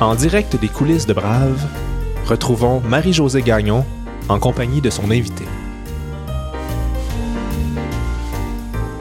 [0.00, 1.66] En direct des coulisses de Brave,
[2.24, 3.84] retrouvons Marie-Josée Gagnon
[4.28, 5.44] en compagnie de son invité.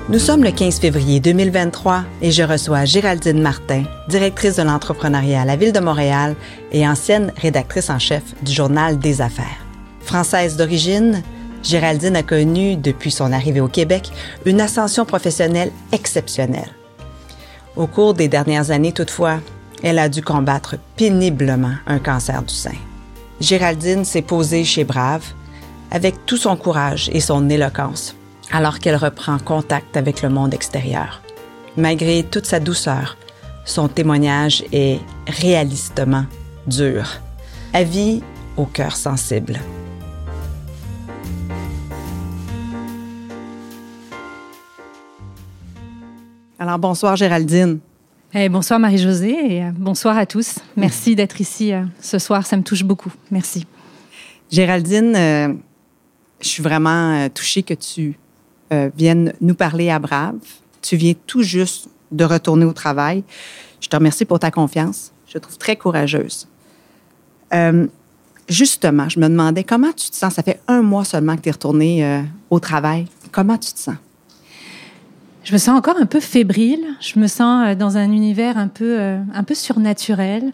[0.10, 5.46] Nous sommes le 15 février 2023 et je reçois Géraldine Martin, directrice de l'entrepreneuriat à
[5.46, 6.36] la Ville de Montréal
[6.72, 9.68] et ancienne rédactrice en chef du Journal des Affaires.
[10.00, 11.22] Française d'origine,
[11.62, 14.10] Géraldine a connu, depuis son arrivée au Québec,
[14.48, 16.72] une ascension professionnelle exceptionnelle.
[17.76, 19.42] Au cours des dernières années, toutefois,
[19.84, 22.78] elle a dû combattre péniblement un cancer du sein.
[23.40, 25.26] Géraldine s'est posée chez Brave
[25.92, 28.16] avec tout son courage et son éloquence
[28.52, 31.22] alors qu'elle reprend contact avec le monde extérieur.
[31.76, 33.18] Malgré toute sa douceur,
[33.66, 36.26] son témoignage est réalistement
[36.66, 37.06] dur.
[37.74, 38.24] Avis
[38.56, 39.60] au cœur sensible.
[46.60, 47.80] Alors bonsoir Géraldine.
[48.40, 50.60] Eh, bonsoir Marie-Josée et euh, bonsoir à tous.
[50.76, 53.12] Merci d'être ici euh, ce soir, ça me touche beaucoup.
[53.32, 53.66] Merci.
[54.52, 55.54] Géraldine, euh,
[56.40, 58.20] je suis vraiment touchée que tu
[58.96, 60.36] viennes nous parler à Brave.
[60.84, 63.24] Tu viens tout juste de retourner au travail.
[63.82, 65.12] Je te remercie pour ta confiance.
[65.26, 66.48] Je te trouve très courageuse.
[68.48, 70.34] justement, je me demandais comment tu te sens.
[70.36, 73.08] Ça fait un mois seulement que tu es retournée au travail.
[73.32, 73.96] Comment tu te sens?
[75.48, 76.84] Je me sens encore un peu fébrile.
[77.00, 80.52] Je me sens euh, dans un univers un peu, euh, un peu surnaturel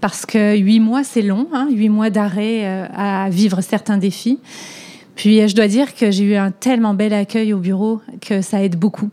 [0.00, 4.38] parce que huit mois, c'est long, hein, huit mois d'arrêt euh, à vivre certains défis.
[5.16, 8.62] Puis je dois dire que j'ai eu un tellement bel accueil au bureau que ça
[8.62, 9.08] aide beaucoup.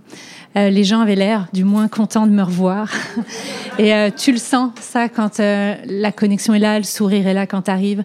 [0.54, 2.92] les gens avaient l'air du moins contents de me revoir.
[3.80, 7.64] Et tu le sens, ça, quand la connexion est là, le sourire est là quand
[7.64, 8.04] tu arrives.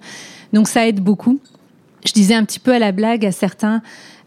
[0.52, 1.40] Donc ça aide beaucoup.
[2.06, 3.82] Je disais un petit peu à la blague à certains,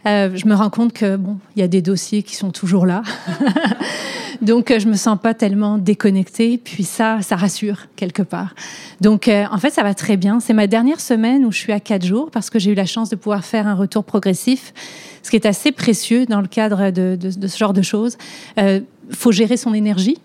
[0.06, 2.86] euh, je me rends compte que bon, il y a des dossiers qui sont toujours
[2.86, 3.04] là.
[4.42, 6.58] Donc, euh, je me sens pas tellement déconnectée.
[6.58, 8.56] Puis ça, ça rassure quelque part.
[9.00, 10.40] Donc, euh, en fait, ça va très bien.
[10.40, 12.88] C'est ma dernière semaine où je suis à quatre jours parce que j'ai eu la
[12.88, 14.74] chance de pouvoir faire un retour progressif,
[15.22, 17.18] ce qui est assez précieux dans le cadre de,
[17.48, 18.18] ce genre de choses.
[18.58, 20.18] Il faut gérer son énergie.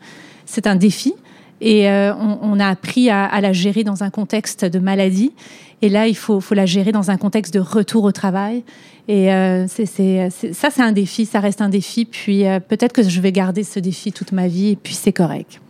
[0.46, 1.12] C'est un défi.
[1.60, 5.32] Et on, a appris à, la gérer dans un contexte de maladie.
[5.82, 8.64] Et là, il faut, la gérer dans un contexte de retour au travail.
[9.08, 9.84] Et euh, ça,
[10.70, 12.04] c'est un défi, ça reste un défi.
[12.04, 15.12] Puis euh, peut-être que je vais garder ce défi toute ma vie, et puis c'est
[15.12, 15.60] correct.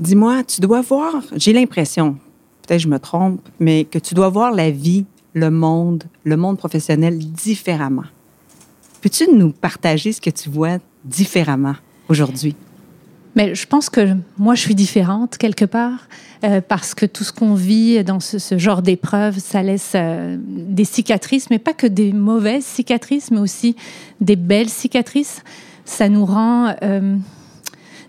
[0.00, 2.16] Dis-moi, tu dois voir, j'ai l'impression,
[2.66, 6.58] peut-être je me trompe, mais que tu dois voir la vie, le monde, le monde
[6.58, 8.04] professionnel différemment.
[9.00, 11.76] Peux-tu nous partager ce que tu vois différemment
[12.08, 12.56] aujourd'hui?
[13.36, 16.08] Mais je pense que moi, je suis différente quelque part
[16.42, 20.86] euh, parce que tout ce qu'on vit dans ce, genre d'épreuve, ça laisse euh, des
[20.86, 23.76] cicatrices, mais pas que des mauvaises cicatrices, mais aussi
[24.22, 25.42] des belles cicatrices.
[25.84, 27.16] Ça nous rend euh,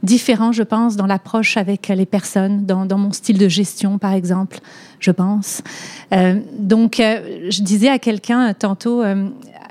[0.02, 4.14] différents, je pense, dans l'approche avec les personnes, dans, dans, mon style de gestion, par
[4.14, 4.60] exemple,
[5.00, 5.62] je pense.
[6.58, 9.04] donc, je disais à quelqu'un tantôt,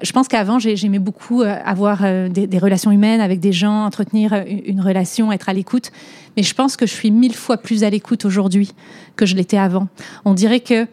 [0.03, 4.33] je pense qu'avant, j'aimais beaucoup euh, avoir euh, des, relations humaines avec des gens, entretenir
[4.33, 5.91] euh, une relation, être à l'écoute.
[6.37, 8.73] Mais je pense que je suis mille fois plus à l'écoute aujourd'hui
[9.17, 9.89] que je l'étais avant.
[10.25, 10.87] On dirait que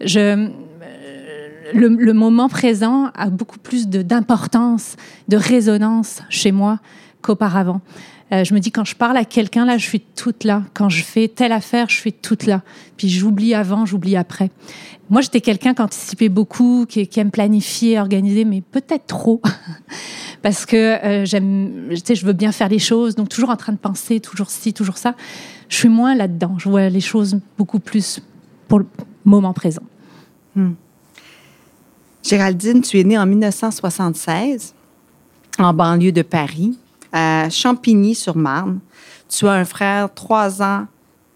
[0.00, 4.96] le, moment présent a beaucoup plus d'importance,
[5.28, 6.78] de, résonance chez moi
[7.22, 7.80] qu'auparavant.
[8.32, 10.62] Je me dis quand je parle à quelqu'un là, je suis toute là.
[10.74, 12.62] Quand je fais telle affaire, je suis toute là.
[12.96, 14.50] Puis j'oublie avant, j'oublie après.
[15.10, 19.42] Moi, j'étais quelqu'un qui anticipait beaucoup, qui, aime planifier, organiser, mais peut-être trop.
[20.42, 23.78] Parce que euh, j'aime, je veux bien faire les choses, donc toujours en train de
[23.78, 25.16] penser, toujours ci, toujours ça.
[25.68, 26.56] Je suis moins là-dedans.
[26.58, 28.22] Je vois les choses beaucoup plus
[28.68, 28.86] pour le
[29.24, 29.82] moment présent.
[30.54, 30.74] Hmm.
[32.22, 34.74] Géraldine, tu es née en 1976
[35.58, 36.78] en banlieue de Paris,
[37.12, 38.80] à Champigny-sur-Marne.
[39.28, 40.86] Tu as un frère trois ans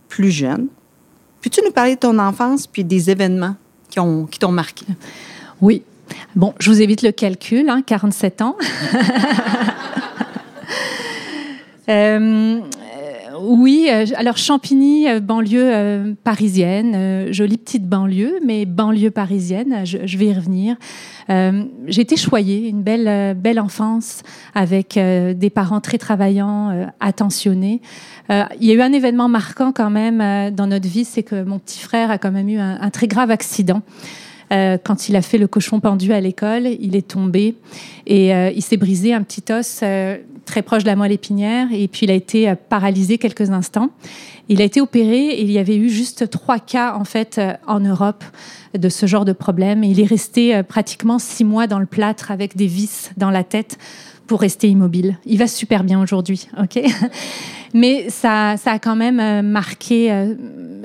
[0.09, 0.69] plus jeune.
[1.41, 3.57] Peux-tu nous parler de ton enfance puis des événements
[3.89, 4.87] qui t'ont marqué?
[5.61, 5.83] Oui.
[6.35, 8.57] Bon, je vous évite le calcul, hein, 47 ans.
[11.87, 12.61] Euh,
[13.41, 20.27] oui, euh, alors Champigny, euh, banlieue parisienne, jolie petite banlieue, mais banlieue parisienne, je, vais
[20.27, 20.77] y revenir.
[21.29, 24.23] J'ai été choyée, une belle, belle enfance
[24.55, 27.81] avec des parents très travaillants, attentionnés.
[28.29, 31.59] il y a eu un événement marquant quand même dans notre vie, c'est que mon
[31.59, 33.83] petit frère a quand même eu un très grave accident.
[34.53, 37.57] Euh, quand il a fait le cochon pendu à l'école, il est tombé
[38.07, 41.69] et euh, il s'est brisé un petit os euh, très proche de la moelle épinière
[41.73, 43.91] et puis il a été paralysé quelques instants.
[44.49, 47.81] Il a été opéré et il y avait eu juste trois cas en fait en
[47.81, 48.23] Europe
[48.75, 49.83] de ce genre de problème.
[49.85, 53.43] Et il est resté pratiquement six mois dans le plâtre avec des vis dans la
[53.43, 53.79] tête
[54.27, 55.19] pour rester immobile.
[55.27, 56.81] Il va super bien aujourd'hui, ok?
[57.75, 60.35] Mais ça, ça a quand même euh, marqué, euh,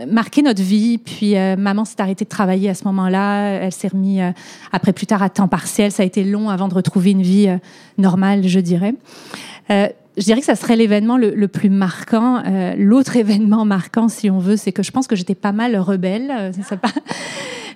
[0.08, 0.98] marqué notre vie.
[0.98, 3.60] Puis euh, maman s'est arrêtée de travailler à ce moment-là.
[3.62, 4.34] Elle s'est remise
[4.72, 5.92] après plus tard à temps partiel.
[5.92, 7.48] Ça a été long avant de retrouver une vie
[8.00, 8.96] normale, je dirais.
[9.70, 12.42] je dirais que ça serait l'événement le, plus marquant.
[12.76, 16.52] L'autre événement marquant, si on veut, c'est que je pense que j'étais pas mal rebelle.
[16.68, 16.76] Ça,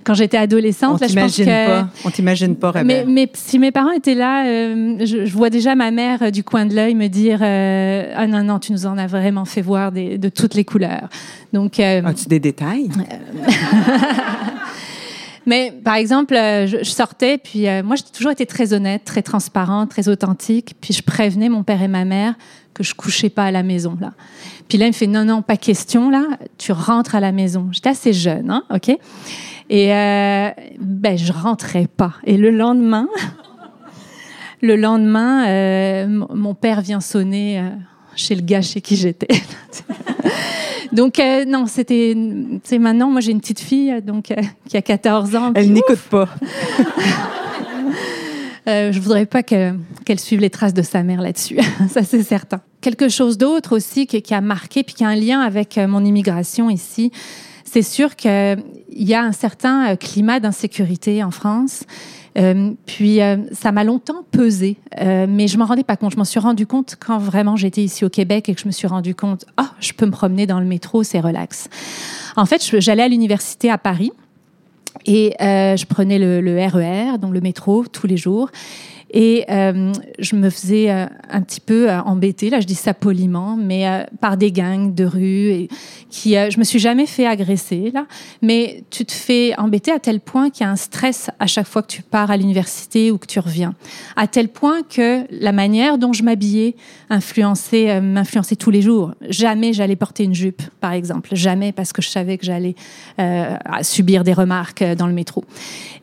[0.03, 1.01] quand j'étais adolescente.
[1.01, 1.88] On t'imagine pas.
[2.05, 5.91] On t'imagine pas, mais, mais, si mes parents étaient là, euh, je, vois déjà ma
[5.91, 8.97] mère euh, du coin de l'œil me dire euh, ah non non, tu nous en
[8.97, 11.09] as vraiment fait voir des, de toutes les couleurs.
[11.51, 12.89] Donc as-tu des détails?
[15.45, 20.07] Mais par exemple, je, sortais, puis moi, j'ai toujours été très honnête, très transparente, très
[20.07, 20.73] authentique.
[20.79, 22.35] Puis je prévenais mon père et ma mère
[22.73, 24.13] que je couchais pas à la maison là.
[24.67, 26.23] Puis là, il me fait non non, pas question là,
[26.57, 27.69] tu rentres à la maison.
[27.71, 28.97] J'étais assez jeune, hein, ok?
[29.69, 30.50] Et euh,
[30.80, 32.13] ben, je rentrais pas.
[32.25, 33.07] Et le lendemain,
[34.62, 37.69] le lendemain, euh, mon père vient sonner euh,
[38.15, 39.27] chez le gars chez qui j'étais.
[40.92, 42.15] donc non, c'était,
[42.63, 43.10] c'est maintenant.
[43.10, 44.33] Moi, j'ai une petite fille donc
[44.68, 45.51] qui a 14 ans.
[45.56, 46.30] Elle n'écoute pas.
[48.65, 52.62] Euh, je voudrais pas qu'elle suive les traces de sa mère là-dessus, ça c'est certain.
[52.80, 56.06] Quelque chose d'autre aussi qui, qui, a marqué, puis qui a un lien avec mon
[56.06, 57.12] immigration ici,
[57.63, 61.83] c'est sûr qu'il y a un certain euh, climat d'insécurité en France.
[62.38, 66.13] Euh, puis euh, ça m'a longtemps pesé, mais je m'en rendais pas compte.
[66.13, 68.71] Je m'en suis rendu compte quand vraiment j'étais ici au Québec et que je me
[68.71, 71.69] suis rendu compte, oh, je peux me promener dans le métro, c'est relax.
[72.36, 74.12] En fait, j'allais à l'université à Paris
[75.06, 78.50] et je prenais le, le RER, donc le métro, tous les jours.
[79.15, 82.95] Et euh, je me faisais euh, un petit peu euh, embêter, là je dis ça
[82.95, 85.51] poliment, mais par des gangs de rue.
[85.51, 85.69] Et
[86.10, 88.06] qui, je me suis jamais fait agresser, là,
[88.42, 91.68] mais tu te fais embêter à tel point qu'il y a un stress à chaque
[91.68, 93.75] fois que tu pars à l'université ou que tu reviens.
[94.15, 96.75] À tel point que la manière dont je m'habillais
[97.10, 99.13] influençait, m'influençait tous les jours.
[99.30, 101.30] Jamais j'allais porter une jupe, par exemple.
[101.33, 102.75] Jamais parce que je savais que j'allais
[103.81, 105.44] subir des remarques dans le métro.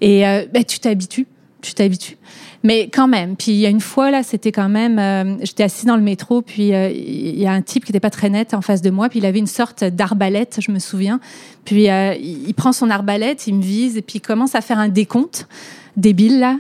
[0.01, 0.23] Et
[0.53, 1.27] ben, tu t'habitues,
[1.63, 2.17] tu t'habitues.
[2.63, 3.37] Mais quand même.
[3.37, 4.99] Puis il y a une fois, là, c'était quand même.
[4.99, 8.01] Euh, j'étais assise dans le métro, puis euh, il y a un type qui n'était
[8.01, 10.79] pas très net en face de moi, puis il avait une sorte d'arbalète, je me
[10.79, 11.21] souviens.
[11.65, 14.79] Puis euh, il prend son arbalète, il me vise, et puis il commence à faire
[14.79, 15.49] un décompte
[15.97, 16.59] débile, là,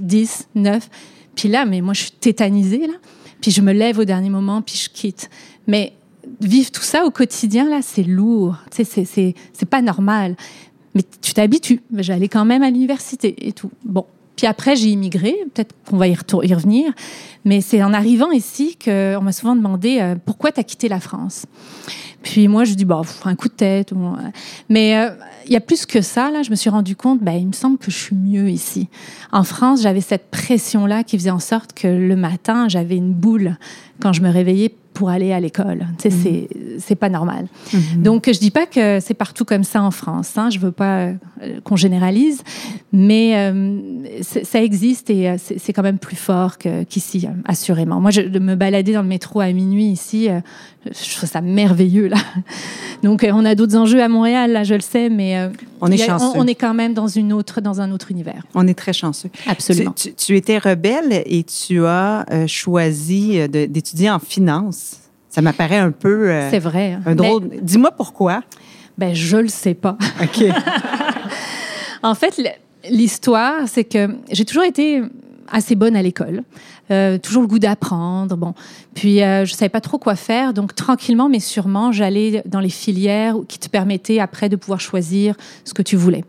[0.00, 0.88] 10, 9.
[1.34, 2.94] Puis là, mais moi, je suis tétanisée, là.
[3.40, 5.28] Puis je me lève au dernier moment, puis je quitte.
[5.66, 5.92] Mais
[6.40, 8.56] vivre tout ça au quotidien, là, c'est lourd.
[8.70, 9.34] C'est
[9.68, 10.36] pas normal.
[10.94, 11.80] Mais tu t'habitues.
[11.96, 13.70] J'allais quand même à l'université et tout.
[13.84, 14.06] Bon,
[14.42, 16.92] puis après, j'ai immigré, peut-être qu'on va y, y, revenir,
[17.44, 20.98] mais c'est en arrivant ici qu'on m'a souvent demandé euh, pourquoi tu as quitté la
[20.98, 21.46] France?
[22.24, 23.92] Puis moi, je dis, bah, un coup de tête.
[24.68, 25.10] Mais euh,
[25.46, 27.52] il y a plus que ça, là, je me suis rendu compte, bah, il me
[27.52, 28.88] semble que je suis mieux ici.
[29.30, 33.58] En France, j'avais cette pression-là qui faisait en sorte que le matin, j'avais une boule
[34.00, 35.86] quand je me réveillais pour aller à l'école.
[35.98, 36.78] Tu sais, mhm.
[36.78, 37.46] c'est pas normal.
[37.72, 38.02] Mhm.
[38.02, 40.36] Donc, je dis pas que c'est partout comme ça en France.
[40.36, 40.50] Hein.
[40.50, 41.14] Je veux pas euh,
[41.64, 42.42] qu'on généralise,
[42.92, 43.78] mais euh,
[44.22, 48.00] ça existe et euh, c'est quand même plus fort qu'ici, assurément.
[48.00, 50.28] Moi, je, de me balader dans le métro à minuit ici,
[50.86, 52.18] je trouve ça merveilleux là.
[53.02, 55.50] Donc, on a d'autres enjeux à Montréal, là, je le sais, mais
[55.80, 56.38] on est chanceux.
[56.38, 58.44] On, est quand même dans une autre, dans un autre univers.
[58.54, 59.30] On est très chanceux.
[59.46, 59.92] Absolument.
[59.92, 64.81] Tu, tu étais rebelle et tu as choisi d'étudier en finance.
[65.32, 66.28] Ça m'apparaît un peu.
[66.28, 66.98] Euh, c'est vrai.
[67.06, 67.48] Un drôle.
[67.62, 68.42] Dis-moi pourquoi.
[68.98, 69.96] Ben, je le sais pas.
[70.22, 70.44] OK.
[72.02, 72.38] en fait,
[72.90, 75.00] l'histoire, c'est que j'ai toujours été
[75.50, 76.42] assez bonne à l'école.
[76.90, 78.36] Euh, toujours le goût d'apprendre.
[78.36, 78.52] Bon,
[78.92, 82.68] puis euh, je savais pas trop quoi faire, donc tranquillement mais sûrement, j'allais dans les
[82.68, 85.34] filières qui te permettaient après de pouvoir choisir
[85.64, 86.24] ce que tu voulais.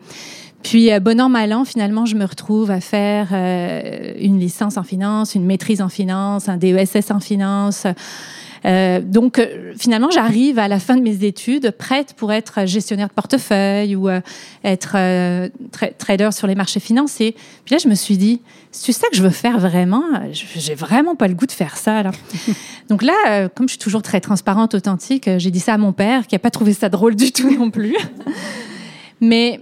[0.64, 5.36] Puis, bon an, mal an, finalement, je me retrouve à faire une licence en finance,
[5.36, 7.86] une maîtrise en finance, un DESS en finance.
[8.66, 13.08] Euh, donc, euh, finalement, j'arrive à la fin de mes études prête pour être gestionnaire
[13.08, 14.22] de portefeuille ou euh,
[14.64, 14.98] être
[15.98, 17.36] trader sur les marchés financiers.
[17.66, 18.42] Puis là, je me suis dit,
[18.72, 22.04] tu sais que je veux faire vraiment, j'ai vraiment pas le goût de faire ça.
[22.04, 22.12] Là.
[22.90, 26.28] donc là, comme je suis toujours très transparente, authentique, j'ai dit ça à mon père,
[26.28, 27.98] qui a pas trouvé ça drôle du tout non plus.
[29.22, 29.60] Mais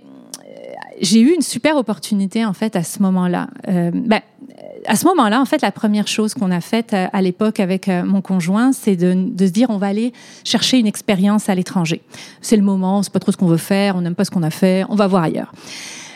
[1.02, 3.48] j'ai eu une super opportunité en fait à ce moment-là.
[3.68, 4.22] Euh, ben,
[4.86, 7.88] à ce moment-là, en fait, la première chose qu'on a faite euh, à l'époque avec
[7.88, 11.56] euh, mon conjoint, c'est de, de, se dire on va aller chercher une expérience à
[11.56, 12.02] l'étranger.
[12.42, 14.44] C'est le moment, c'est pas trop ce qu'on veut faire, on n'aime pas ce qu'on
[14.44, 15.54] a fait, on va voir ailleurs.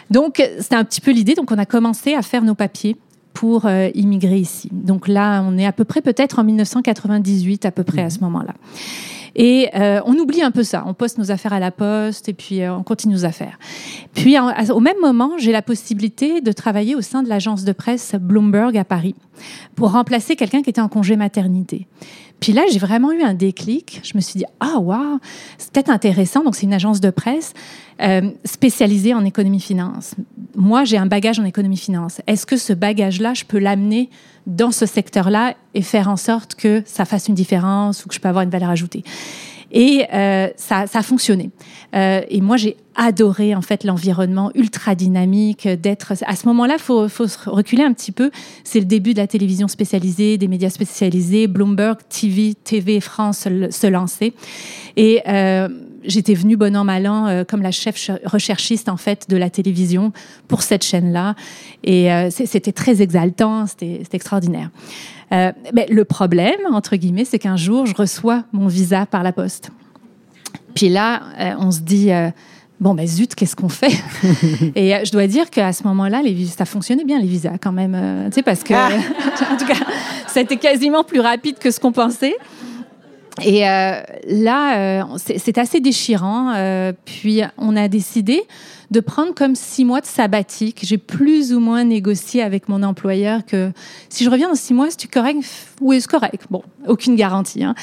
[0.10, 1.34] Donc c'était un petit peu l'idée.
[1.34, 2.96] Donc on a commencé à faire nos papiers
[3.34, 4.70] pour euh, immigrer ici.
[4.72, 8.20] Donc là, on est à peu près peut-être en 1998 à peu près à ce
[8.20, 8.54] moment-là.
[9.36, 10.84] Et euh, on oublie un peu ça.
[10.88, 13.60] On poste nos affaires à la poste et puis euh, on continue nos affaires.
[14.14, 18.16] Puis au même moment, j'ai la possibilité de travailler au sein de l'agence de presse
[18.20, 19.16] Bloomberg à Paris
[19.76, 21.88] pour remplacer quelqu'un qui était en congé maternité.
[22.40, 24.02] Puis là, j'ai vraiment eu un déclic.
[24.04, 25.20] Je me suis dit, ah, waouh,
[25.58, 26.44] c'est peut-être intéressant.
[26.44, 27.54] Donc, c'est une agence de presse
[28.02, 30.16] euh, spécialisée en économie-finance.
[30.56, 32.22] Moi, j'ai un bagage en économie-finance.
[32.28, 34.10] Est-ce que ce bagage-là, je peux l'amener
[34.48, 38.20] dans ce secteur-là et faire en sorte que ça fasse une différence ou que je
[38.20, 39.04] peux avoir une valeur ajoutée?
[39.72, 41.50] Et euh, ça, ça, a fonctionné.
[41.96, 46.14] Euh, et moi, j'ai adoré en fait l'environnement ultra dynamique d'être.
[46.26, 48.32] À ce moment-là, faut, faut se reculer un petit peu.
[48.64, 51.48] C'est le début de la télévision spécialisée, des médias spécialisés.
[51.48, 54.34] Bloomberg TV, TV France se, lançait.
[54.96, 55.68] Et euh,
[56.08, 59.50] j'étais venue bon an mal an euh, comme la chef recherchiste en fait de la
[59.50, 60.12] télévision
[60.48, 61.36] pour cette chaîne-là.
[61.84, 64.70] Et euh, c'était très exaltant, c'était extraordinaire.
[65.32, 69.32] Euh, mais le problème, entre guillemets, c'est qu'un jour, je reçois mon visa par la
[69.32, 69.72] poste.
[70.76, 71.22] Puis là,
[71.58, 72.12] on se dit,
[72.80, 73.94] bon, ben zut, qu'est-ce qu'on fait?
[74.76, 78.30] Et je dois dire qu'à ce moment-là, les ça fonctionnait bien, les visas, quand même.
[78.30, 78.90] tu sais, parce que, ah.
[79.54, 79.86] en tout cas,
[80.28, 82.36] ça a été quasiment plus rapide que ce qu'on pensait.
[83.44, 86.54] Et là, c'est assez déchirant.
[87.06, 88.44] puis on a décidé
[88.92, 90.80] de prendre comme six mois de sabbatique.
[90.84, 93.72] J'ai plus ou moins négocié avec mon employeur que
[94.10, 95.40] si je reviens dans six mois, c'est correct?
[95.82, 96.46] Oui, c'est correct.
[96.50, 97.64] Bon, aucune garantie.
[97.64, 97.76] Hein.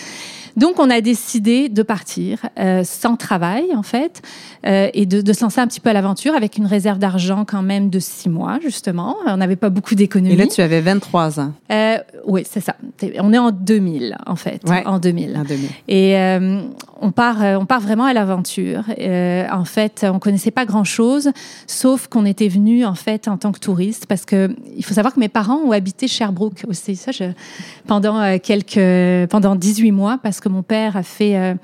[0.57, 4.23] Donc, on a décidé de partir euh, sans travail, en fait,
[4.67, 7.45] euh, et de, de, se lancer un petit peu à l'aventure avec une réserve d'argent
[7.45, 9.17] quand même de six mois, justement.
[9.27, 10.35] On n'avait pas beaucoup d'économies.
[10.35, 11.53] Et là, tu avais 23 ans.
[11.71, 12.77] Euh, oui, c'est ça.
[13.21, 14.63] On est en 2000, en fait.
[14.69, 15.37] Ouais, en 2000.
[15.37, 15.69] En 2000.
[15.89, 16.17] Et
[17.01, 18.85] on, part, on part vraiment à l'aventure.
[19.51, 21.31] En fait, on connaissait pas grand-chose,
[21.67, 25.15] sauf qu'on était venu, en fait, en tant que touriste, parce que il faut savoir
[25.15, 27.25] que mes parents ont habité Sherbrooke aussi, ça, je,
[27.87, 31.55] pendant quelques, pendant 18 mois, parce que mon père a fait euh,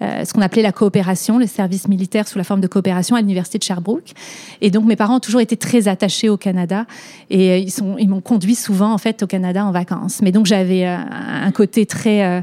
[0.00, 3.20] euh, ce qu'on appelait la coopération, le service militaire sous la forme de coopération à
[3.20, 4.12] l'université de Sherbrooke.
[4.60, 6.86] Et donc mes parents ont toujours été très attachés au Canada
[7.30, 10.22] et euh, ils sont, ils m'ont conduit souvent en fait au Canada en vacances.
[10.22, 12.42] Mais donc j'avais un côté très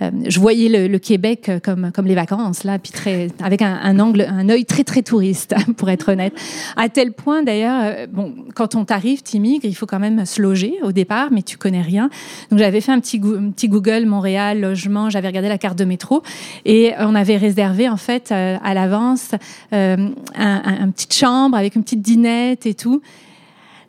[0.00, 3.98] je voyais le, Québec euh, comme, comme les vacances, là, puis très, avec un, un,
[3.98, 6.34] angle, un œil très, très touriste, pour être honnête.
[6.76, 10.40] À tel point, d'ailleurs, euh, bon, quand on t'arrive, t'immigres, il faut quand même se
[10.40, 12.10] loger au départ, mais tu connais rien.
[12.50, 15.84] Donc, j'avais fait un petit, un petit Google Montréal, logement, j'avais regardé la carte de
[15.84, 16.22] métro,
[16.64, 19.32] et on avait réservé, en fait, à l'avance,
[19.72, 19.96] euh,
[20.36, 23.02] un, un, une petite chambre avec une petite dinette et tout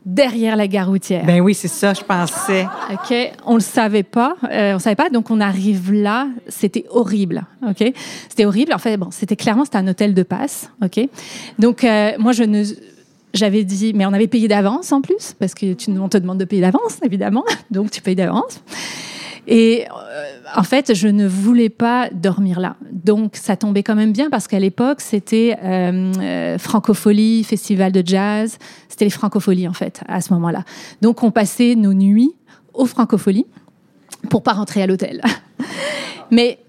[0.09, 1.23] derrière la gare routière.
[1.25, 2.67] Ben oui, c'est ça, je pensais.
[2.91, 7.45] OK, on le savait pas, euh, on savait pas, donc on arrive là, c'était horrible.
[7.67, 7.93] OK,
[8.27, 8.73] c'était horrible.
[8.73, 10.71] En fait, bon, c'était clairement c'était un hôtel de passe.
[10.83, 10.99] OK,
[11.59, 12.63] donc euh, moi je ne
[13.33, 16.39] j'avais dit, mais on avait payé d'avance en plus, parce que tu, on te demande
[16.39, 18.61] de payer d'avance, évidemment, donc tu payes d'avance.
[19.51, 20.23] Et euh,
[20.55, 22.75] en fait, je ne voulais pas dormir là.
[22.91, 28.03] Donc, ça tombait quand même bien parce qu'à l'époque, c'était euh, euh Francophonie, festival de
[28.05, 28.59] jazz.
[28.89, 30.63] C'était les Francopholies, en fait, à ce moment-là.
[31.01, 32.35] Donc, on passait nos nuits
[32.75, 33.47] aux Francopholies
[34.29, 35.23] pour pas rentrer à l'hôtel.
[36.31, 36.59] Mais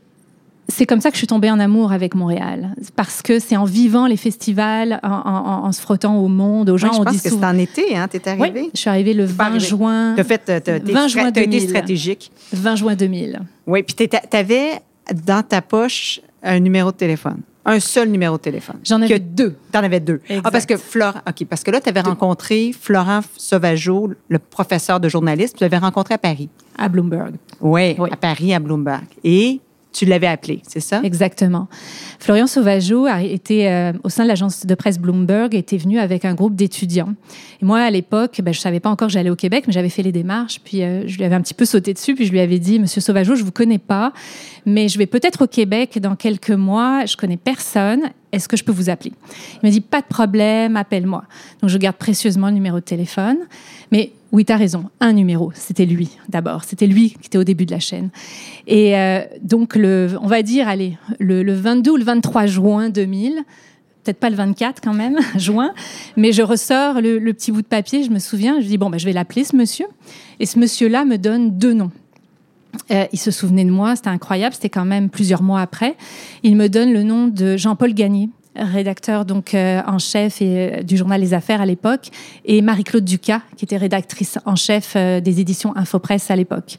[0.71, 2.75] c'est comme ça que je suis tombée en amour avec Montréal.
[2.97, 6.79] Parce que c'est en vivant les festivals, en, en, en, se frottant au monde, aux
[6.79, 6.89] gens.
[6.89, 8.63] Oui, je pense que c'est en été, hein, t'es arrivée.
[8.63, 10.15] Oui, je suis arrivée le 20 juin.
[10.17, 11.55] T'as fait, t'as, 20 juin 2000.
[11.55, 12.33] été stratégique.
[12.53, 13.41] 20 juin 2000.
[13.67, 14.81] Oui, puis t'avais
[15.27, 17.41] dans ta poche un numéro de téléphone.
[17.65, 18.79] Un seul numéro de téléphone.
[18.85, 19.55] J'en avais deux.
[19.71, 20.21] T'en avais deux.
[20.29, 20.43] Exact.
[20.45, 24.99] Ah, parce que Florent, OK, parce que là, tu avais rencontré Florent Sauvageau, le professeur
[24.99, 26.49] de journalisme, tu l'avais rencontré à Paris.
[26.79, 27.35] À Bloomberg.
[27.61, 29.05] Oui, oui, à Paris, à Bloomberg.
[29.25, 29.61] Et
[29.93, 31.01] tu l'avais appelé, c'est ça?
[31.03, 31.69] Exactement.
[32.19, 36.25] Florian Sauvageau a été euh, au sein de l'agence de presse Bloomberg, était venu avec
[36.25, 37.15] un groupe d'étudiants.
[37.61, 39.89] Et moi, à l'époque, ben, je savais pas encore que j'allais au Québec, mais j'avais
[39.89, 40.61] fait les démarches.
[40.65, 42.79] Puis euh, je lui avais un petit peu sauté dessus, puis je lui avais dit,
[42.79, 44.13] Monsieur Sauvageau, je vous connais pas,
[44.65, 47.05] mais je vais peut-être au Québec dans quelques mois.
[47.07, 48.11] Je connais personne.
[48.33, 49.13] Est-ce que je peux vous appeler?
[49.55, 51.25] Il m'a dit, pas de problème, appelle-moi.
[51.61, 53.39] Donc je garde précieusement le numéro de téléphone,
[53.91, 54.85] mais oui, tu as raison.
[55.01, 56.65] Un numéro, c'était lui d'abord.
[56.65, 58.11] C'était lui qui était au début de la chaîne.
[58.67, 63.45] Et euh, donc, on va dire, allez, le, le 22 ou le 23 juin 2000,
[64.05, 65.73] peut-être pas le 24 quand même, juin,
[66.17, 68.99] mais je ressors le, petit bout de papier, je me souviens, je dis, bon, ben,
[68.99, 69.87] je vais l'appeler ce monsieur.
[70.39, 71.91] Et ce monsieur-là me donne deux noms.
[72.93, 75.97] Euh, il se souvenait de moi, c'était incroyable, c'était quand même plusieurs mois après.
[76.43, 78.31] Il me donne le nom de Jean-Paul Gagné,
[78.61, 82.11] rédacteur donc euh, en chef euh, du journal Les Affaires à l'époque,
[82.45, 86.77] et Marie-Claude Ducas, qui était rédactrice en chef euh, des éditions Infopresse à l'époque.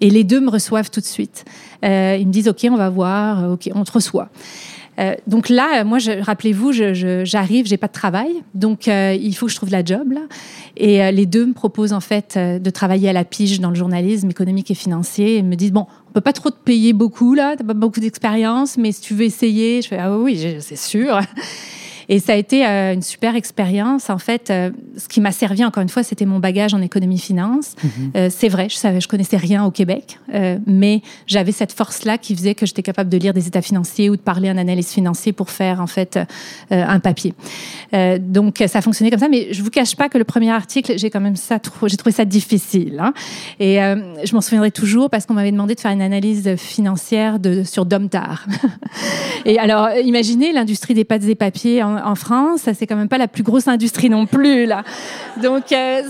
[0.00, 1.44] Et les deux me reçoivent tout de suite.
[1.82, 4.30] Ils me disent OK, on va voir, OK, on te reçoit.
[5.28, 9.70] Donc là, moi, rappelez-vous, j'arrive, j'ai pas de travail, donc il faut que je trouve
[9.70, 10.14] la job.
[10.76, 14.30] Et les deux me proposent en fait de travailler à la pige dans le journalisme
[14.30, 15.86] économique et financier et me disent bon,
[16.18, 19.14] on peut pas trop te payer beaucoup là, t'as pas beaucoup d'expérience, mais si tu
[19.14, 21.20] veux essayer, je fais ah oui, c'est sûr.
[22.08, 24.08] Et ça a été euh, une super expérience.
[24.08, 27.74] En fait, euh, ce qui m'a servi, encore une fois, c'était mon bagage en économie-finance.
[27.82, 27.90] Mhm.
[28.16, 30.18] Euh, c'est vrai, je savais, je connaissais rien au Québec,
[30.66, 34.16] mais j'avais cette force-là qui faisait que j'étais capable de lire des états financiers ou
[34.16, 36.18] de parler à un analyste financier pour faire, en fait,
[36.70, 37.34] un papier.
[38.20, 39.28] donc, ça fonctionnait comme ça.
[39.28, 42.12] Mais je vous cache pas que le premier article, j'ai quand même ça, j'ai trouvé
[42.12, 43.00] ça difficile.
[43.00, 43.12] Hein.
[43.60, 47.62] Et je m'en souviendrai toujours parce qu'on m'avait demandé de faire une analyse financière de,
[47.64, 48.46] sur Domtar.
[49.44, 53.18] et alors, imaginez l'industrie des pâtes et papiers en, en France, c'est quand même pas
[53.18, 54.82] la plus grosse industrie non plus là.
[55.42, 56.02] Donc euh,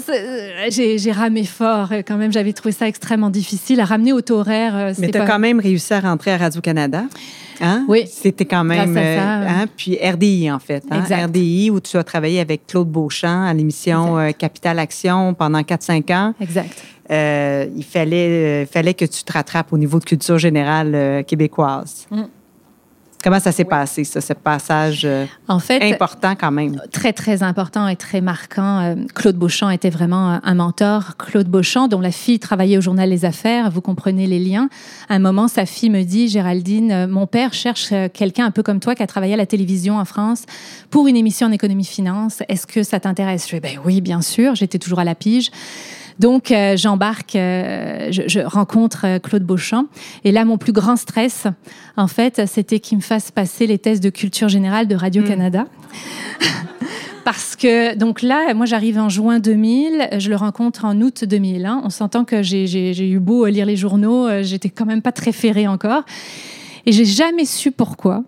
[0.71, 2.33] j'ai ramé fort quand même.
[2.33, 4.77] J'avais trouvé ça extrêmement difficile à ramener au taux horaire.
[4.77, 7.05] Euh, Mais tu as quand même réussi à rentrer à Radio Canada.
[7.61, 7.85] Hein?
[7.89, 8.05] Oui.
[8.07, 8.97] C'était quand même.
[8.97, 9.67] Euh, hein?
[9.77, 10.85] Puis RDI, en fait.
[10.91, 11.03] Hein?
[11.27, 16.35] RDI, où tu as travaillé avec Claude Beauchamp à l'émission Capital Action pendant 4-5 ans.
[16.41, 16.85] Exact.
[17.11, 22.07] il fallait, fallait que tu te rattrapes au niveau de culture générale québécoise.
[22.13, 22.23] Mm.
[23.23, 26.81] Comment ça s'est passé, ça, ce passage euh, en fait, important quand même?
[26.93, 28.81] Très, très important et très marquant.
[28.81, 31.17] Euh, Claude Beauchamp était vraiment un mentor.
[31.17, 34.69] Claude Beauchamp, dont la fille travaillait au journal Les Affaires, vous comprenez les liens.
[35.09, 38.63] À un moment, sa fille me dit, Géraldine, euh, mon père cherche quelqu'un un peu
[38.63, 40.45] comme toi qui a travaillé à la télévision en France
[40.91, 42.43] pour une émission en économie-finance.
[42.49, 43.49] Est-ce que ça t'intéresse?
[43.49, 44.55] Je dis, ben oui, bien sûr.
[44.55, 45.51] J'étais toujours à la pige.
[46.19, 49.87] Donc euh, j'embarque, euh, je, rencontre euh, Claude Beauchamp.
[50.25, 51.47] Et là, mon plus grand stress,
[51.97, 55.63] en fait, c'était qu'il me fasse passer les tests de culture générale de Radio-Canada.
[55.63, 56.45] Hmm.
[57.25, 61.67] Parce que, donc là, moi j'arrive en juin 2000, je le rencontre en août 2000.
[61.67, 61.83] Hein.
[61.85, 65.69] On s'entend que j'ai eu beau lire les journaux, j'étais quand même pas très ferrée
[65.69, 66.05] encore.
[66.87, 68.25] Et j'ai jamais su pourquoi,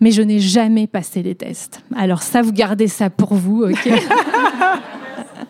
[0.00, 1.82] mais je n'ai jamais passé les tests.
[1.94, 3.88] Alors ça, vous gardez ça pour vous, ok?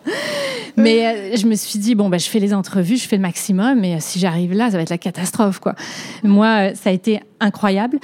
[0.77, 3.21] Mais euh, je me suis dit, bon, bah, je fais les entrevues, je fais le
[3.21, 5.59] maximum, mais euh, si j'arrive là, ça va être la catastrophe.
[5.59, 5.75] Quoi.
[6.23, 7.99] Moi, euh, ça a été incroyable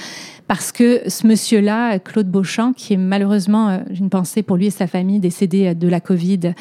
[0.48, 4.72] parce que ce monsieur-là, Claude Beauchamp, qui est malheureusement, j'ai une pensée pour lui et
[4.72, 6.54] sa famille, décédé de la Covid,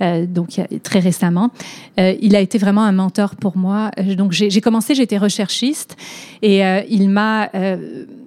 [0.00, 1.50] donc très récemment.
[1.98, 3.90] Euh, il a été vraiment un mentor pour moi.
[3.98, 5.96] Euh, donc j'ai commencé, j'étais recherchiste
[6.42, 7.50] et il m'a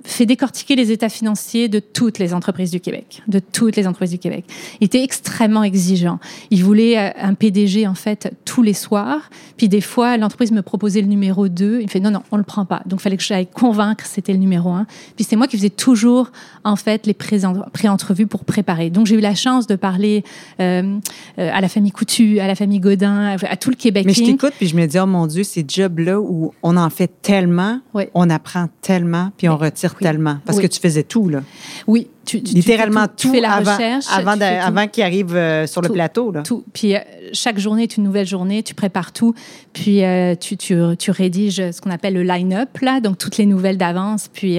[0.04, 4.12] fait décortiquer les états financiers de toutes les entreprises du Québec, de toutes les entreprises
[4.12, 4.46] du Québec.
[4.82, 6.20] Il était extrêmement exigeant.
[6.50, 9.30] Il voulait un PDG en fait tous les soirs.
[9.58, 11.80] Puis des fois, l'entreprise me proposait le numéro 2.
[11.82, 12.82] Il me fait non non, on le prend pas.
[12.86, 14.86] Donc il fallait que j'aille convaincre c'était le numéro 1.
[15.16, 16.32] Puis c'est moi qui faisais toujours
[16.64, 18.90] en fait les pré-entrevues pour préparer.
[18.90, 20.24] Donc j'ai eu la chance de parler
[20.60, 21.00] euh,
[21.38, 24.06] à la famille Coutu, à la famille Godin, à tout le Québec.
[24.06, 26.90] Mais je t'écoute, puis je me dis, oh mon Dieu, ces jobs-là où on en
[26.90, 27.82] fait tellement,
[28.14, 30.38] on apprend tellement, puis on retire tellement.
[30.46, 31.42] Parce que tu faisais tout, là.
[31.88, 35.90] Oui, littéralement tout, tu fais la avant, recherche, avant, avant qu'il arrive euh, sur le
[35.90, 36.32] plateau.
[36.32, 36.44] Là.
[36.44, 36.64] Tout.
[36.74, 37.00] Puis euh,
[37.34, 39.34] chaque journée est une nouvelle journée, tu prépares tout,
[39.74, 43.46] puis euh, tu, tu, tu, rédiges ce qu'on appelle le line-up, là, donc toutes les
[43.46, 44.30] nouvelles d'avance.
[44.32, 44.58] Puis,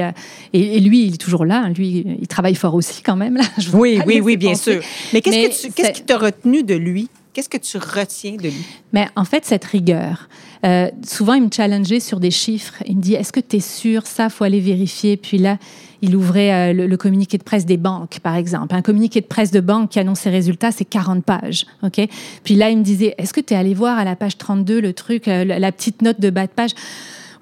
[0.53, 1.63] et, lui, il est toujours là.
[1.65, 1.71] Hein.
[1.71, 3.37] Lui, il travaille fort aussi quand même.
[3.37, 3.45] Là.
[3.73, 4.81] oui, oui, oui, bien sûr.
[5.13, 7.09] Mais qu'est-ce, qu'est-ce qui t'a retenu de lui?
[7.33, 8.67] Qu'est-ce que tu retiens de lui?
[8.93, 10.29] Mais en fait, cette rigueur.
[11.07, 12.83] souvent, il me challengeait sur des chiffres.
[12.87, 14.07] Il me dit Est-ce que tu es sûr?
[14.07, 15.17] Ça, faut aller vérifier.
[15.17, 15.59] Puis là,
[16.03, 18.75] il ouvrait euh, le, communiqué de presse des banques, par exemple.
[18.75, 21.67] Un communiqué de presse de banque qui annonce ses résultats, c'est 40 pages.
[21.83, 22.01] ok?
[22.45, 24.81] Puis là, il me disait, est-ce que tu es allé voir à la page 32
[24.81, 26.71] le truc, euh, la petite note de bas de page?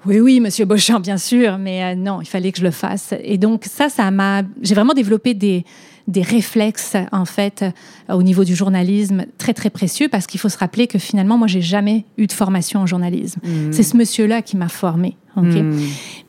[0.05, 3.13] Oui, oui, Monsieur Beauchamp, bien sûr, mais euh, non, il fallait que je le fasse.
[3.21, 5.65] Et donc ça, ça m'a, j'ai vraiment développé des,
[6.09, 7.63] des réflexes en fait
[8.09, 11.47] au niveau du journalisme très très précieux parce qu'il faut se rappeler que finalement moi
[11.47, 13.39] j'ai jamais eu de formation en journalisme.
[13.43, 13.71] Mmh.
[13.71, 15.15] C'est ce monsieur-là qui m'a formé.
[15.35, 15.77] Hmm.